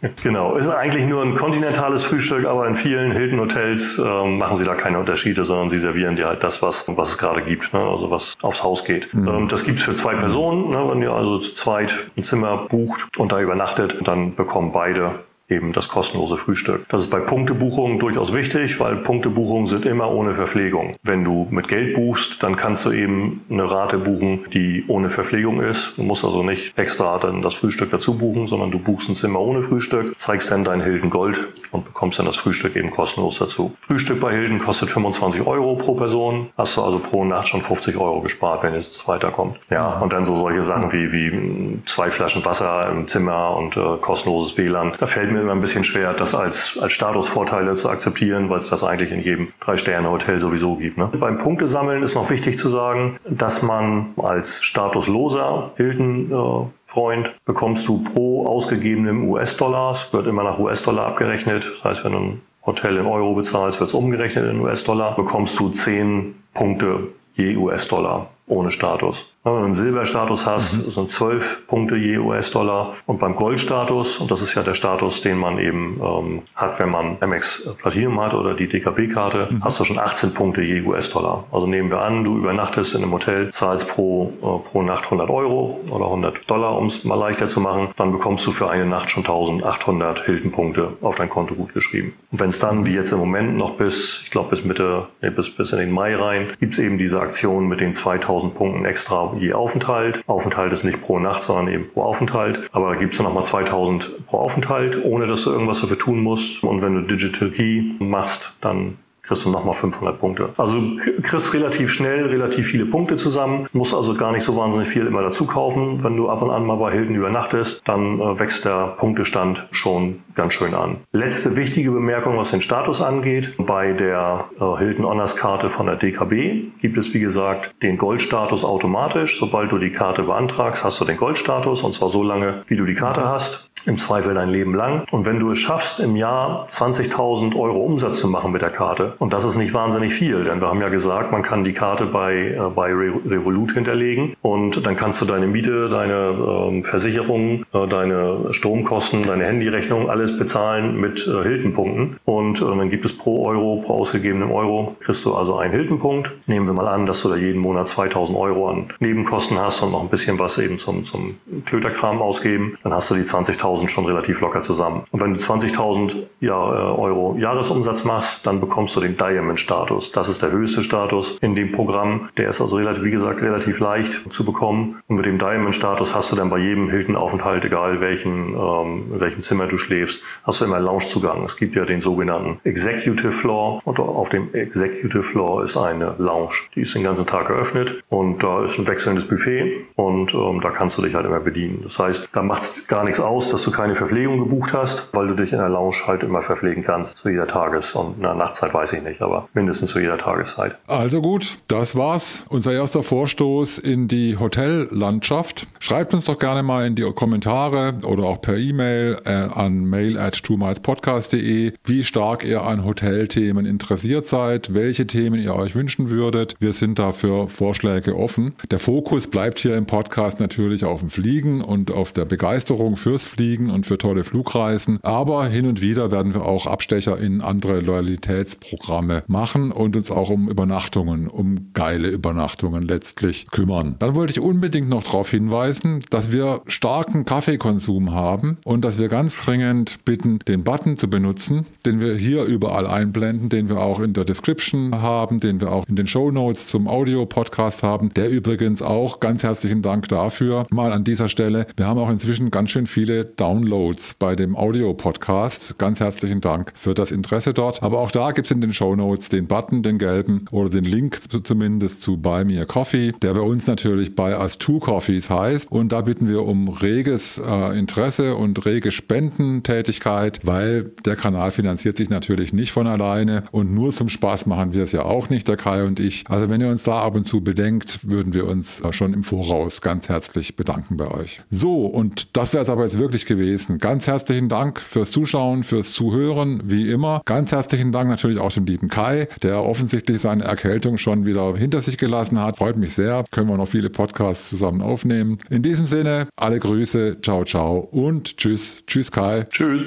Genau, 0.23 0.55
ist 0.55 0.67
eigentlich 0.67 1.05
nur 1.05 1.23
ein 1.23 1.35
kontinentales 1.35 2.03
Frühstück, 2.03 2.45
aber 2.45 2.67
in 2.67 2.75
vielen 2.75 3.11
Hilton 3.11 3.39
Hotels 3.39 3.97
ähm, 3.97 4.37
machen 4.37 4.55
sie 4.55 4.65
da 4.65 4.75
keine 4.75 4.99
Unterschiede, 4.99 5.45
sondern 5.45 5.69
sie 5.69 5.79
servieren 5.79 6.15
dir 6.15 6.27
halt 6.27 6.43
das, 6.43 6.61
was, 6.61 6.85
was 6.87 7.11
es 7.11 7.17
gerade 7.17 7.41
gibt, 7.41 7.73
ne? 7.73 7.79
also 7.79 8.11
was 8.11 8.35
aufs 8.41 8.63
Haus 8.63 8.83
geht. 8.83 9.11
Mhm. 9.13 9.27
Ähm, 9.27 9.47
das 9.47 9.63
gibt's 9.63 9.83
für 9.83 9.93
zwei 9.93 10.15
Personen, 10.15 10.69
ne? 10.69 10.85
wenn 10.89 11.01
ihr 11.01 11.11
also 11.11 11.39
zu 11.39 11.53
zweit 11.53 11.91
ein 12.17 12.23
Zimmer 12.23 12.67
bucht 12.69 13.17
und 13.17 13.31
da 13.31 13.39
übernachtet, 13.39 13.97
dann 14.03 14.35
bekommen 14.35 14.71
beide 14.71 15.19
eben 15.47 15.73
das 15.73 15.89
kostenlose 15.89 16.37
Frühstück. 16.37 16.85
Das 16.89 17.03
ist 17.03 17.09
bei 17.09 17.19
Punktebuchungen 17.19 17.99
durchaus 17.99 18.33
wichtig, 18.33 18.79
weil 18.79 18.97
Punktebuchungen 18.97 19.67
sind 19.67 19.85
immer 19.85 20.11
ohne 20.11 20.33
Verpflegung. 20.33 20.93
Wenn 21.03 21.23
du 21.23 21.47
mit 21.51 21.67
Geld 21.67 21.95
buchst, 21.95 22.41
dann 22.41 22.55
kannst 22.55 22.85
du 22.85 22.91
eben 22.91 23.45
eine 23.49 23.69
Rate 23.69 23.97
buchen, 23.97 24.45
die 24.53 24.83
ohne 24.87 25.09
Verpflegung 25.09 25.61
ist. 25.61 25.93
Du 25.97 26.03
musst 26.03 26.25
also 26.25 26.43
nicht 26.43 26.77
extra 26.77 27.19
dann 27.19 27.41
das 27.41 27.55
Frühstück 27.55 27.91
dazu 27.91 28.17
buchen, 28.17 28.47
sondern 28.47 28.71
du 28.71 28.79
buchst 28.79 29.07
ein 29.09 29.15
Zimmer 29.15 29.39
ohne 29.39 29.61
Frühstück, 29.61 30.17
zeigst 30.17 30.49
dann 30.49 30.63
dein 30.63 30.81
Hilden 30.81 31.09
Gold 31.09 31.39
und 31.71 31.85
bekommst 31.85 32.17
dann 32.17 32.25
das 32.25 32.37
Frühstück 32.37 32.75
eben 32.75 32.89
kostenlos 32.89 33.37
dazu. 33.37 33.75
Frühstück 33.87 34.19
bei 34.19 34.31
Hilden 34.31 34.59
kostet 34.59 34.89
25 34.89 35.45
Euro 35.45 35.75
pro 35.75 35.93
Person. 35.93 36.49
Hast 36.57 36.77
du 36.77 36.81
also 36.81 36.99
pro 36.99 37.23
Nacht 37.23 37.49
schon 37.49 37.61
50 37.61 37.95
Euro 37.97 38.21
gespart, 38.21 38.63
wenn 38.63 38.73
es 38.73 39.07
weiterkommt. 39.07 39.59
Ja, 39.69 39.99
und 39.99 40.11
dann 40.11 40.25
so 40.25 40.35
solche 40.35 40.63
Sachen 40.63 40.91
wie, 40.91 41.11
wie 41.11 41.81
zwei 41.85 42.09
Flaschen 42.09 42.43
Wasser 42.45 42.89
im 42.89 43.07
Zimmer 43.07 43.55
und 43.57 43.77
äh, 43.77 43.97
kostenloses 44.01 44.57
WLAN. 44.57 44.93
Da 44.99 45.05
fällt 45.05 45.34
mir 45.35 45.41
immer 45.41 45.51
ein 45.51 45.61
bisschen 45.61 45.83
schwer, 45.83 46.13
das 46.13 46.33
als, 46.33 46.77
als 46.81 46.91
Statusvorteile 46.91 47.75
zu 47.75 47.89
akzeptieren, 47.89 48.49
weil 48.49 48.59
es 48.59 48.69
das 48.69 48.83
eigentlich 48.83 49.11
in 49.11 49.21
jedem 49.21 49.49
Drei-Sterne-Hotel 49.59 50.39
sowieso 50.39 50.75
gibt. 50.75 50.97
Ne? 50.97 51.09
Beim 51.19 51.37
Punktesammeln 51.37 52.03
ist 52.03 52.15
noch 52.15 52.29
wichtig 52.29 52.57
zu 52.57 52.69
sagen, 52.69 53.17
dass 53.29 53.61
man 53.61 54.13
als 54.17 54.63
statusloser 54.63 55.71
Hilton 55.75 56.31
äh, 56.31 56.67
Freund 56.87 57.31
bekommst 57.45 57.87
du 57.87 58.03
pro 58.03 58.45
ausgegebenem 58.47 59.27
US-Dollars, 59.29 60.13
wird 60.13 60.27
immer 60.27 60.43
nach 60.43 60.59
US-Dollar 60.59 61.07
abgerechnet. 61.07 61.69
Das 61.75 61.83
heißt, 61.83 62.05
wenn 62.05 62.11
du 62.13 62.17
ein 62.17 62.41
Hotel 62.65 62.97
in 62.97 63.05
Euro 63.05 63.33
bezahlst, 63.33 63.79
wird 63.79 63.89
es 63.89 63.93
umgerechnet 63.93 64.49
in 64.49 64.61
US-Dollar, 64.61 65.15
bekommst 65.15 65.59
du 65.59 65.69
10 65.69 66.35
Punkte 66.53 67.09
je 67.35 67.55
US-Dollar 67.57 68.29
ohne 68.47 68.71
Status. 68.71 69.29
Wenn 69.45 69.53
du 69.53 69.59
einen 69.59 69.73
Silberstatus 69.73 70.47
hast, 70.47 70.73
mhm. 70.73 70.89
sind 70.89 71.09
12 71.11 71.67
Punkte 71.67 71.95
je 71.95 72.17
US-Dollar. 72.17 72.95
Und 73.05 73.19
beim 73.19 73.35
Goldstatus, 73.35 74.17
und 74.17 74.31
das 74.31 74.41
ist 74.41 74.55
ja 74.55 74.63
der 74.63 74.73
Status, 74.73 75.21
den 75.21 75.37
man 75.37 75.59
eben 75.59 76.01
ähm, 76.03 76.41
hat, 76.55 76.79
wenn 76.79 76.89
man 76.89 77.17
MX 77.21 77.69
Platinum 77.77 78.19
hat 78.21 78.33
oder 78.33 78.55
die 78.55 78.67
DKB-Karte, 78.67 79.49
mhm. 79.51 79.63
hast 79.63 79.79
du 79.79 79.83
schon 79.83 79.99
18 79.99 80.33
Punkte 80.33 80.63
je 80.63 80.81
US-Dollar. 80.81 81.43
Also 81.51 81.67
nehmen 81.67 81.91
wir 81.91 82.01
an, 82.01 82.23
du 82.23 82.39
übernachtest 82.39 82.95
in 82.95 83.03
einem 83.03 83.11
Hotel, 83.11 83.51
zahlst 83.51 83.87
pro, 83.87 84.33
äh, 84.41 84.67
pro 84.67 84.81
Nacht 84.81 85.05
100 85.05 85.29
Euro 85.29 85.79
oder 85.91 86.05
100 86.05 86.49
Dollar, 86.49 86.75
um 86.75 86.87
es 86.87 87.03
mal 87.03 87.13
leichter 87.13 87.47
zu 87.47 87.61
machen, 87.61 87.89
dann 87.97 88.13
bekommst 88.13 88.47
du 88.47 88.51
für 88.51 88.71
eine 88.71 88.87
Nacht 88.87 89.11
schon 89.11 89.21
1800 89.21 90.25
Hilton-Punkte 90.25 90.93
auf 91.01 91.17
dein 91.17 91.29
Konto 91.29 91.53
gut 91.53 91.71
geschrieben. 91.75 92.13
Und 92.31 92.39
wenn 92.39 92.49
es 92.49 92.57
dann, 92.57 92.87
wie 92.87 92.95
jetzt 92.95 93.11
im 93.11 93.19
Moment, 93.19 93.57
noch 93.57 93.75
bis, 93.75 94.21
ich 94.23 94.31
glaube 94.31 94.49
bis 94.49 94.65
Mitte, 94.65 95.05
nee, 95.21 95.29
bis, 95.29 95.51
bis 95.51 95.71
in 95.71 95.77
den 95.77 95.91
Mai 95.91 96.15
rein, 96.15 96.47
gibt 96.59 96.73
es 96.73 96.79
eben 96.79 96.97
diese 96.97 97.19
Aktion 97.19 97.67
mit 97.67 97.79
den 97.79 97.93
2000 97.93 98.55
Punkten 98.55 98.85
extra 98.85 99.34
je 99.39 99.53
Aufenthalt. 99.53 100.21
Aufenthalt 100.27 100.73
ist 100.73 100.83
nicht 100.83 101.01
pro 101.01 101.19
Nacht, 101.19 101.43
sondern 101.43 101.67
eben 101.67 101.89
pro 101.89 102.03
Aufenthalt. 102.03 102.69
Aber 102.71 102.93
da 102.93 102.99
gibt 102.99 103.13
es 103.13 103.17
dann 103.17 103.25
nochmal 103.25 103.43
2000 103.43 104.27
pro 104.27 104.37
Aufenthalt, 104.37 105.03
ohne 105.03 105.27
dass 105.27 105.43
du 105.43 105.51
irgendwas 105.51 105.81
dafür 105.81 105.97
tun 105.97 106.21
musst. 106.21 106.63
Und 106.63 106.81
wenn 106.81 106.95
du 106.95 107.01
Digital 107.01 107.49
Key 107.49 107.83
machst, 107.99 108.51
dann 108.61 108.97
kriegst 109.27 109.45
du 109.45 109.49
nochmal 109.49 109.73
500 109.73 110.19
Punkte. 110.19 110.49
Also 110.57 110.79
kriegst 111.21 111.53
relativ 111.53 111.91
schnell 111.91 112.25
relativ 112.25 112.67
viele 112.67 112.85
Punkte 112.85 113.17
zusammen, 113.17 113.67
musst 113.73 113.93
also 113.93 114.15
gar 114.15 114.31
nicht 114.31 114.43
so 114.43 114.55
wahnsinnig 114.55 114.87
viel 114.87 115.05
immer 115.05 115.21
dazu 115.21 115.45
kaufen. 115.45 116.03
Wenn 116.03 116.17
du 116.17 116.29
ab 116.29 116.41
und 116.41 116.51
an 116.51 116.65
mal 116.65 116.77
bei 116.77 116.91
Hilton 116.91 117.15
übernachtest, 117.15 117.81
dann 117.85 118.19
äh, 118.19 118.39
wächst 118.39 118.65
der 118.65 118.95
Punktestand 118.97 119.67
schon 119.71 120.21
ganz 120.35 120.53
schön 120.53 120.73
an. 120.73 120.97
Letzte 121.11 121.55
wichtige 121.55 121.91
Bemerkung, 121.91 122.37
was 122.37 122.51
den 122.51 122.61
Status 122.61 123.01
angeht. 123.01 123.53
Bei 123.57 123.93
der 123.93 124.45
äh, 124.59 124.77
Hilton 124.77 125.05
Honors 125.05 125.35
Karte 125.35 125.69
von 125.69 125.85
der 125.87 125.95
DKB 125.95 126.79
gibt 126.81 126.97
es, 126.97 127.13
wie 127.13 127.19
gesagt, 127.19 127.73
den 127.81 127.97
Goldstatus 127.97 128.63
automatisch. 128.63 129.39
Sobald 129.39 129.71
du 129.71 129.77
die 129.77 129.91
Karte 129.91 130.23
beantragst, 130.23 130.83
hast 130.83 130.99
du 131.01 131.05
den 131.05 131.17
Goldstatus 131.17 131.83
und 131.83 131.93
zwar 131.93 132.09
so 132.09 132.23
lange, 132.23 132.63
wie 132.67 132.75
du 132.75 132.85
die 132.85 132.95
Karte 132.95 133.23
hast 133.23 133.69
im 133.85 133.97
Zweifel 133.97 134.33
dein 134.33 134.49
Leben 134.49 134.73
lang. 134.73 135.05
Und 135.11 135.25
wenn 135.25 135.39
du 135.39 135.51
es 135.51 135.59
schaffst, 135.59 135.99
im 135.99 136.15
Jahr 136.15 136.65
20.000 136.69 137.55
Euro 137.55 137.79
Umsatz 137.81 138.19
zu 138.19 138.27
machen 138.27 138.51
mit 138.51 138.61
der 138.61 138.71
Karte, 138.71 139.14
und 139.19 139.33
das 139.33 139.43
ist 139.43 139.55
nicht 139.55 139.73
wahnsinnig 139.73 140.13
viel, 140.13 140.43
denn 140.43 140.61
wir 140.61 140.67
haben 140.67 140.81
ja 140.81 140.89
gesagt, 140.89 141.31
man 141.31 141.41
kann 141.41 141.63
die 141.63 141.73
Karte 141.73 142.05
bei, 142.05 142.33
äh, 142.33 142.59
bei 142.73 142.93
Revolut 142.93 143.73
hinterlegen 143.73 144.35
und 144.41 144.85
dann 144.85 144.95
kannst 144.95 145.21
du 145.21 145.25
deine 145.25 145.47
Miete, 145.47 145.89
deine 145.89 146.13
äh, 146.13 146.83
Versicherung, 146.83 147.65
äh, 147.73 147.87
deine 147.87 148.47
Stromkosten, 148.51 149.23
deine 149.23 149.45
Handyrechnung, 149.45 150.09
alles 150.09 150.37
bezahlen 150.37 150.99
mit 150.99 151.27
äh, 151.27 151.43
Hilton-Punkten. 151.43 152.17
Und 152.25 152.61
dann 152.61 152.89
gibt 152.89 153.05
es 153.05 153.17
pro 153.17 153.47
Euro, 153.47 153.81
pro 153.85 153.93
ausgegebenen 153.95 154.51
Euro, 154.51 154.95
kriegst 154.99 155.25
du 155.25 155.33
also 155.33 155.57
einen 155.57 155.73
Hilton-Punkt. 155.73 156.31
Nehmen 156.47 156.65
wir 156.65 156.73
mal 156.73 156.87
an, 156.87 157.05
dass 157.05 157.21
du 157.21 157.29
da 157.29 157.35
jeden 157.35 157.61
Monat 157.61 157.87
2.000 157.87 158.35
Euro 158.35 158.69
an 158.69 158.87
Nebenkosten 158.99 159.59
hast 159.59 159.81
und 159.81 159.91
noch 159.91 160.01
ein 160.01 160.09
bisschen 160.09 160.39
was 160.39 160.57
eben 160.57 160.77
zum, 160.77 161.03
zum 161.03 161.35
Klöterkram 161.65 162.21
ausgeben, 162.21 162.77
dann 162.83 162.93
hast 162.93 163.09
du 163.11 163.15
die 163.15 163.21
20.000 163.21 163.55
20.000 163.65 163.89
schon 163.89 164.05
relativ 164.05 164.41
locker 164.41 164.61
zusammen. 164.61 165.03
Und 165.11 165.21
wenn 165.21 165.33
du 165.33 165.39
20.000 165.39 166.15
ja, 166.41 166.55
Euro 166.55 167.35
Jahresumsatz 167.37 168.03
machst, 168.03 168.45
dann 168.45 168.59
bekommst 168.59 168.95
du 168.95 169.01
den 169.05 169.17
Diamond-Status. 169.17 170.11
Das 170.11 170.27
ist 170.27 170.41
der 170.41 170.51
höchste 170.51 170.83
Status 170.83 171.37
in 171.41 171.55
dem 171.55 171.71
Programm. 171.71 172.29
Der 172.37 172.49
ist 172.49 172.61
also 172.61 172.77
relativ, 172.77 173.03
wie 173.03 173.11
gesagt, 173.11 173.41
relativ 173.41 173.79
leicht 173.79 174.31
zu 174.31 174.45
bekommen. 174.45 175.01
Und 175.07 175.17
mit 175.17 175.25
dem 175.25 175.37
Diamond-Status 175.37 176.15
hast 176.15 176.31
du 176.31 176.35
dann 176.35 176.49
bei 176.49 176.57
jedem 176.57 176.89
Hilton-Aufenthalt, 176.89 177.63
egal 177.65 178.01
welchen, 178.01 178.55
ähm, 178.55 179.11
in 179.13 179.19
welchem 179.19 179.41
Zimmer 179.43 179.67
du 179.67 179.77
schläfst, 179.77 180.21
hast 180.43 180.61
du 180.61 180.65
immer 180.65 180.79
Loungezugang. 180.79 181.43
Es 181.45 181.57
gibt 181.57 181.75
ja 181.75 181.85
den 181.85 182.01
sogenannten 182.01 182.59
Executive 182.63 183.31
Floor. 183.31 183.81
Und 183.85 183.99
auf 183.99 184.29
dem 184.29 184.53
Executive 184.53 185.23
Floor 185.23 185.63
ist 185.63 185.77
eine 185.77 186.15
Lounge. 186.17 186.53
Die 186.75 186.81
ist 186.81 186.95
den 186.95 187.03
ganzen 187.03 187.25
Tag 187.25 187.47
geöffnet 187.47 188.03
und 188.09 188.43
da 188.43 188.63
ist 188.63 188.77
ein 188.77 188.87
wechselndes 188.87 189.27
Buffet 189.27 189.85
und 189.95 190.33
ähm, 190.33 190.61
da 190.61 190.71
kannst 190.71 190.97
du 190.97 191.01
dich 191.01 191.13
halt 191.13 191.25
immer 191.25 191.39
bedienen. 191.39 191.81
Das 191.83 191.99
heißt, 191.99 192.29
da 192.31 192.41
macht 192.41 192.61
es 192.61 192.87
gar 192.87 193.03
nichts 193.03 193.19
aus, 193.19 193.49
dass 193.49 193.63
du 193.63 193.71
keine 193.71 193.95
Verpflegung 193.95 194.39
gebucht 194.39 194.73
hast, 194.73 195.09
weil 195.13 195.27
du 195.27 195.35
dich 195.35 195.53
in 195.53 195.59
der 195.59 195.69
Lounge 195.69 195.95
halt 196.05 196.23
immer 196.23 196.41
verpflegen 196.41 196.83
kannst 196.83 197.17
zu 197.17 197.29
jeder 197.29 197.47
Tages- 197.47 197.93
und 197.95 198.15
na, 198.19 198.33
Nachtzeit 198.33 198.73
weiß 198.73 198.93
ich 198.93 198.94
nicht, 199.03 199.21
aber 199.21 199.49
mindestens 199.53 199.91
zu 199.91 199.99
jeder 199.99 200.17
Tageszeit. 200.17 200.75
Also 200.87 201.21
gut, 201.21 201.57
das 201.67 201.95
war's. 201.95 202.43
Unser 202.49 202.73
erster 202.73 203.03
Vorstoß 203.03 203.77
in 203.77 204.07
die 204.07 204.37
Hotellandschaft. 204.37 205.67
Schreibt 205.79 206.13
uns 206.13 206.25
doch 206.25 206.39
gerne 206.39 206.63
mal 206.63 206.85
in 206.85 206.95
die 206.95 207.03
Kommentare 207.03 207.95
oder 208.05 208.23
auch 208.23 208.41
per 208.41 208.57
E-Mail 208.57 209.17
äh, 209.25 209.29
an 209.31 209.85
mail 209.85 210.17
at 210.17 210.41
twomilespodcast.de, 210.43 211.73
wie 211.83 212.03
stark 212.03 212.45
ihr 212.45 212.61
an 212.63 212.85
Hotelthemen 212.85 213.65
interessiert 213.65 214.27
seid, 214.27 214.73
welche 214.73 215.07
Themen 215.07 215.41
ihr 215.41 215.55
euch 215.55 215.75
wünschen 215.75 216.09
würdet. 216.09 216.55
Wir 216.59 216.73
sind 216.73 216.99
dafür 216.99 217.49
Vorschläge 217.49 218.15
offen. 218.17 218.53
Der 218.71 218.79
Fokus 218.79 219.27
bleibt 219.27 219.59
hier 219.59 219.75
im 219.75 219.85
Podcast 219.85 220.39
natürlich 220.39 220.85
auf 220.85 221.01
dem 221.01 221.09
Fliegen 221.09 221.61
und 221.61 221.91
auf 221.91 222.11
der 222.11 222.25
Begeisterung 222.25 222.97
fürs 222.97 223.25
Fliegen 223.25 223.69
und 223.69 223.85
für 223.85 223.97
tolle 223.97 224.23
Flugreisen. 224.23 224.99
Aber 225.03 225.45
hin 225.47 225.67
und 225.67 225.81
wieder 225.81 226.11
werden 226.11 226.33
wir 226.33 226.45
auch 226.45 226.65
Abstecher 226.65 227.17
in 227.17 227.41
andere 227.41 227.79
Loyalitätsprogramme 227.79 228.84
machen 229.27 229.71
und 229.71 229.95
uns 229.95 230.11
auch 230.11 230.29
um 230.29 230.49
Übernachtungen, 230.49 231.27
um 231.27 231.71
geile 231.73 232.09
Übernachtungen 232.09 232.83
letztlich 232.83 233.47
kümmern. 233.51 233.95
Dann 233.99 234.15
wollte 234.15 234.33
ich 234.33 234.39
unbedingt 234.39 234.89
noch 234.89 235.03
darauf 235.03 235.29
hinweisen, 235.31 236.03
dass 236.09 236.31
wir 236.31 236.61
starken 236.67 237.25
Kaffeekonsum 237.25 238.11
haben 238.11 238.57
und 238.65 238.83
dass 238.83 238.97
wir 238.97 239.07
ganz 239.07 239.37
dringend 239.37 240.03
bitten, 240.05 240.39
den 240.47 240.63
Button 240.63 240.97
zu 240.97 241.09
benutzen, 241.09 241.65
den 241.85 241.99
wir 242.01 242.15
hier 242.15 242.43
überall 242.43 242.87
einblenden, 242.87 243.49
den 243.49 243.69
wir 243.69 243.79
auch 243.79 243.99
in 243.99 244.13
der 244.13 244.25
Description 244.25 244.93
haben, 245.01 245.39
den 245.39 245.59
wir 245.61 245.71
auch 245.71 245.85
in 245.87 245.95
den 245.95 246.07
Show 246.07 246.31
Notes 246.31 246.67
zum 246.67 246.87
Audio-Podcast 246.87 247.83
haben. 247.83 248.13
Der 248.13 248.29
übrigens 248.29 248.81
auch 248.81 249.19
ganz 249.19 249.43
herzlichen 249.43 249.81
Dank 249.81 250.07
dafür. 250.09 250.65
Mal 250.71 250.91
an 250.91 251.03
dieser 251.03 251.29
Stelle. 251.29 251.67
Wir 251.75 251.87
haben 251.87 251.99
auch 251.99 252.09
inzwischen 252.09 252.51
ganz 252.51 252.71
schön 252.71 252.87
viele 252.87 253.25
Downloads 253.25 254.15
bei 254.19 254.35
dem 254.35 254.55
Audio-Podcast. 254.55 255.77
Ganz 255.77 255.99
herzlichen 255.99 256.41
Dank 256.41 256.73
für 256.75 256.93
das 256.93 257.11
Interesse 257.11 257.53
dort. 257.53 257.83
Aber 257.83 257.99
auch 257.99 258.11
da 258.11 258.31
gibt 258.31 258.47
es 258.47 258.51
in 258.51 258.61
den 258.61 258.73
Show 258.75 258.95
Notes 258.95 259.29
den 259.29 259.47
Button, 259.47 259.81
den 259.81 259.97
gelben, 259.97 260.45
oder 260.51 260.69
den 260.69 260.85
Link 260.85 261.19
zumindest 261.43 262.01
zu 262.01 262.17
Buy 262.17 262.45
Me 262.45 262.61
a 262.61 262.65
Coffee, 262.65 263.13
der 263.21 263.33
bei 263.33 263.39
uns 263.39 263.67
natürlich 263.67 264.15
bei 264.15 264.37
Us 264.37 264.57
Two 264.57 264.79
Coffees 264.79 265.29
heißt. 265.29 265.71
Und 265.71 265.91
da 265.91 266.01
bitten 266.01 266.27
wir 266.27 266.43
um 266.43 266.69
reges 266.69 267.39
äh, 267.39 267.77
Interesse 267.77 268.35
und 268.35 268.65
rege 268.65 268.91
Spendentätigkeit, 268.91 270.41
weil 270.43 270.91
der 271.05 271.15
Kanal 271.15 271.51
finanziert 271.51 271.97
sich 271.97 272.09
natürlich 272.09 272.53
nicht 272.53 272.71
von 272.71 272.87
alleine 272.87 273.43
und 273.51 273.73
nur 273.73 273.93
zum 273.93 274.09
Spaß 274.09 274.45
machen 274.45 274.73
wir 274.73 274.83
es 274.83 274.91
ja 274.91 275.03
auch 275.03 275.29
nicht, 275.29 275.47
der 275.47 275.57
Kai 275.57 275.83
und 275.83 275.99
ich. 275.99 276.25
Also 276.27 276.49
wenn 276.49 276.61
ihr 276.61 276.69
uns 276.69 276.83
da 276.83 277.01
ab 277.01 277.15
und 277.15 277.27
zu 277.27 277.41
bedenkt, 277.41 278.07
würden 278.07 278.33
wir 278.33 278.45
uns 278.45 278.81
äh, 278.81 278.91
schon 278.91 279.13
im 279.13 279.23
Voraus 279.23 279.81
ganz 279.81 280.09
herzlich 280.09 280.55
bedanken 280.55 280.97
bei 280.97 281.09
euch. 281.09 281.41
So, 281.49 281.85
und 281.85 282.35
das 282.37 282.53
wäre 282.53 282.63
es 282.63 282.69
aber 282.69 282.83
jetzt 282.83 282.99
wirklich 282.99 283.25
gewesen 283.25 283.45
gewesen. 283.55 283.79
Ganz 283.79 284.07
herzlichen 284.07 284.49
Dank 284.49 284.79
fürs 284.79 285.11
Zuschauen, 285.11 285.63
fürs 285.63 285.93
Zuhören, 285.93 286.61
wie 286.65 286.89
immer. 286.89 287.21
Ganz 287.25 287.51
herzlichen 287.51 287.91
Dank 287.91 288.09
natürlich 288.09 288.39
auch 288.39 288.51
dem 288.51 288.64
lieben 288.65 288.89
Kai, 288.89 289.27
der 289.41 289.63
offensichtlich 289.63 290.21
seine 290.21 290.43
Erkältung 290.43 290.97
schon 290.97 291.25
wieder 291.25 291.55
hinter 291.55 291.81
sich 291.81 291.97
gelassen 291.97 292.39
hat. 292.39 292.57
Freut 292.57 292.77
mich 292.77 292.93
sehr. 292.93 293.25
Können 293.31 293.49
wir 293.49 293.57
noch 293.57 293.67
viele 293.67 293.89
Podcasts 293.89 294.49
zusammen 294.49 294.81
aufnehmen. 294.81 295.39
In 295.49 295.61
diesem 295.61 295.87
Sinne, 295.87 296.27
alle 296.35 296.59
Grüße, 296.59 297.17
ciao, 297.21 297.43
ciao 297.43 297.79
und 297.79 298.37
tschüss. 298.37 298.83
Tschüss, 298.87 299.11
Kai. 299.11 299.43
Tschüss. 299.49 299.83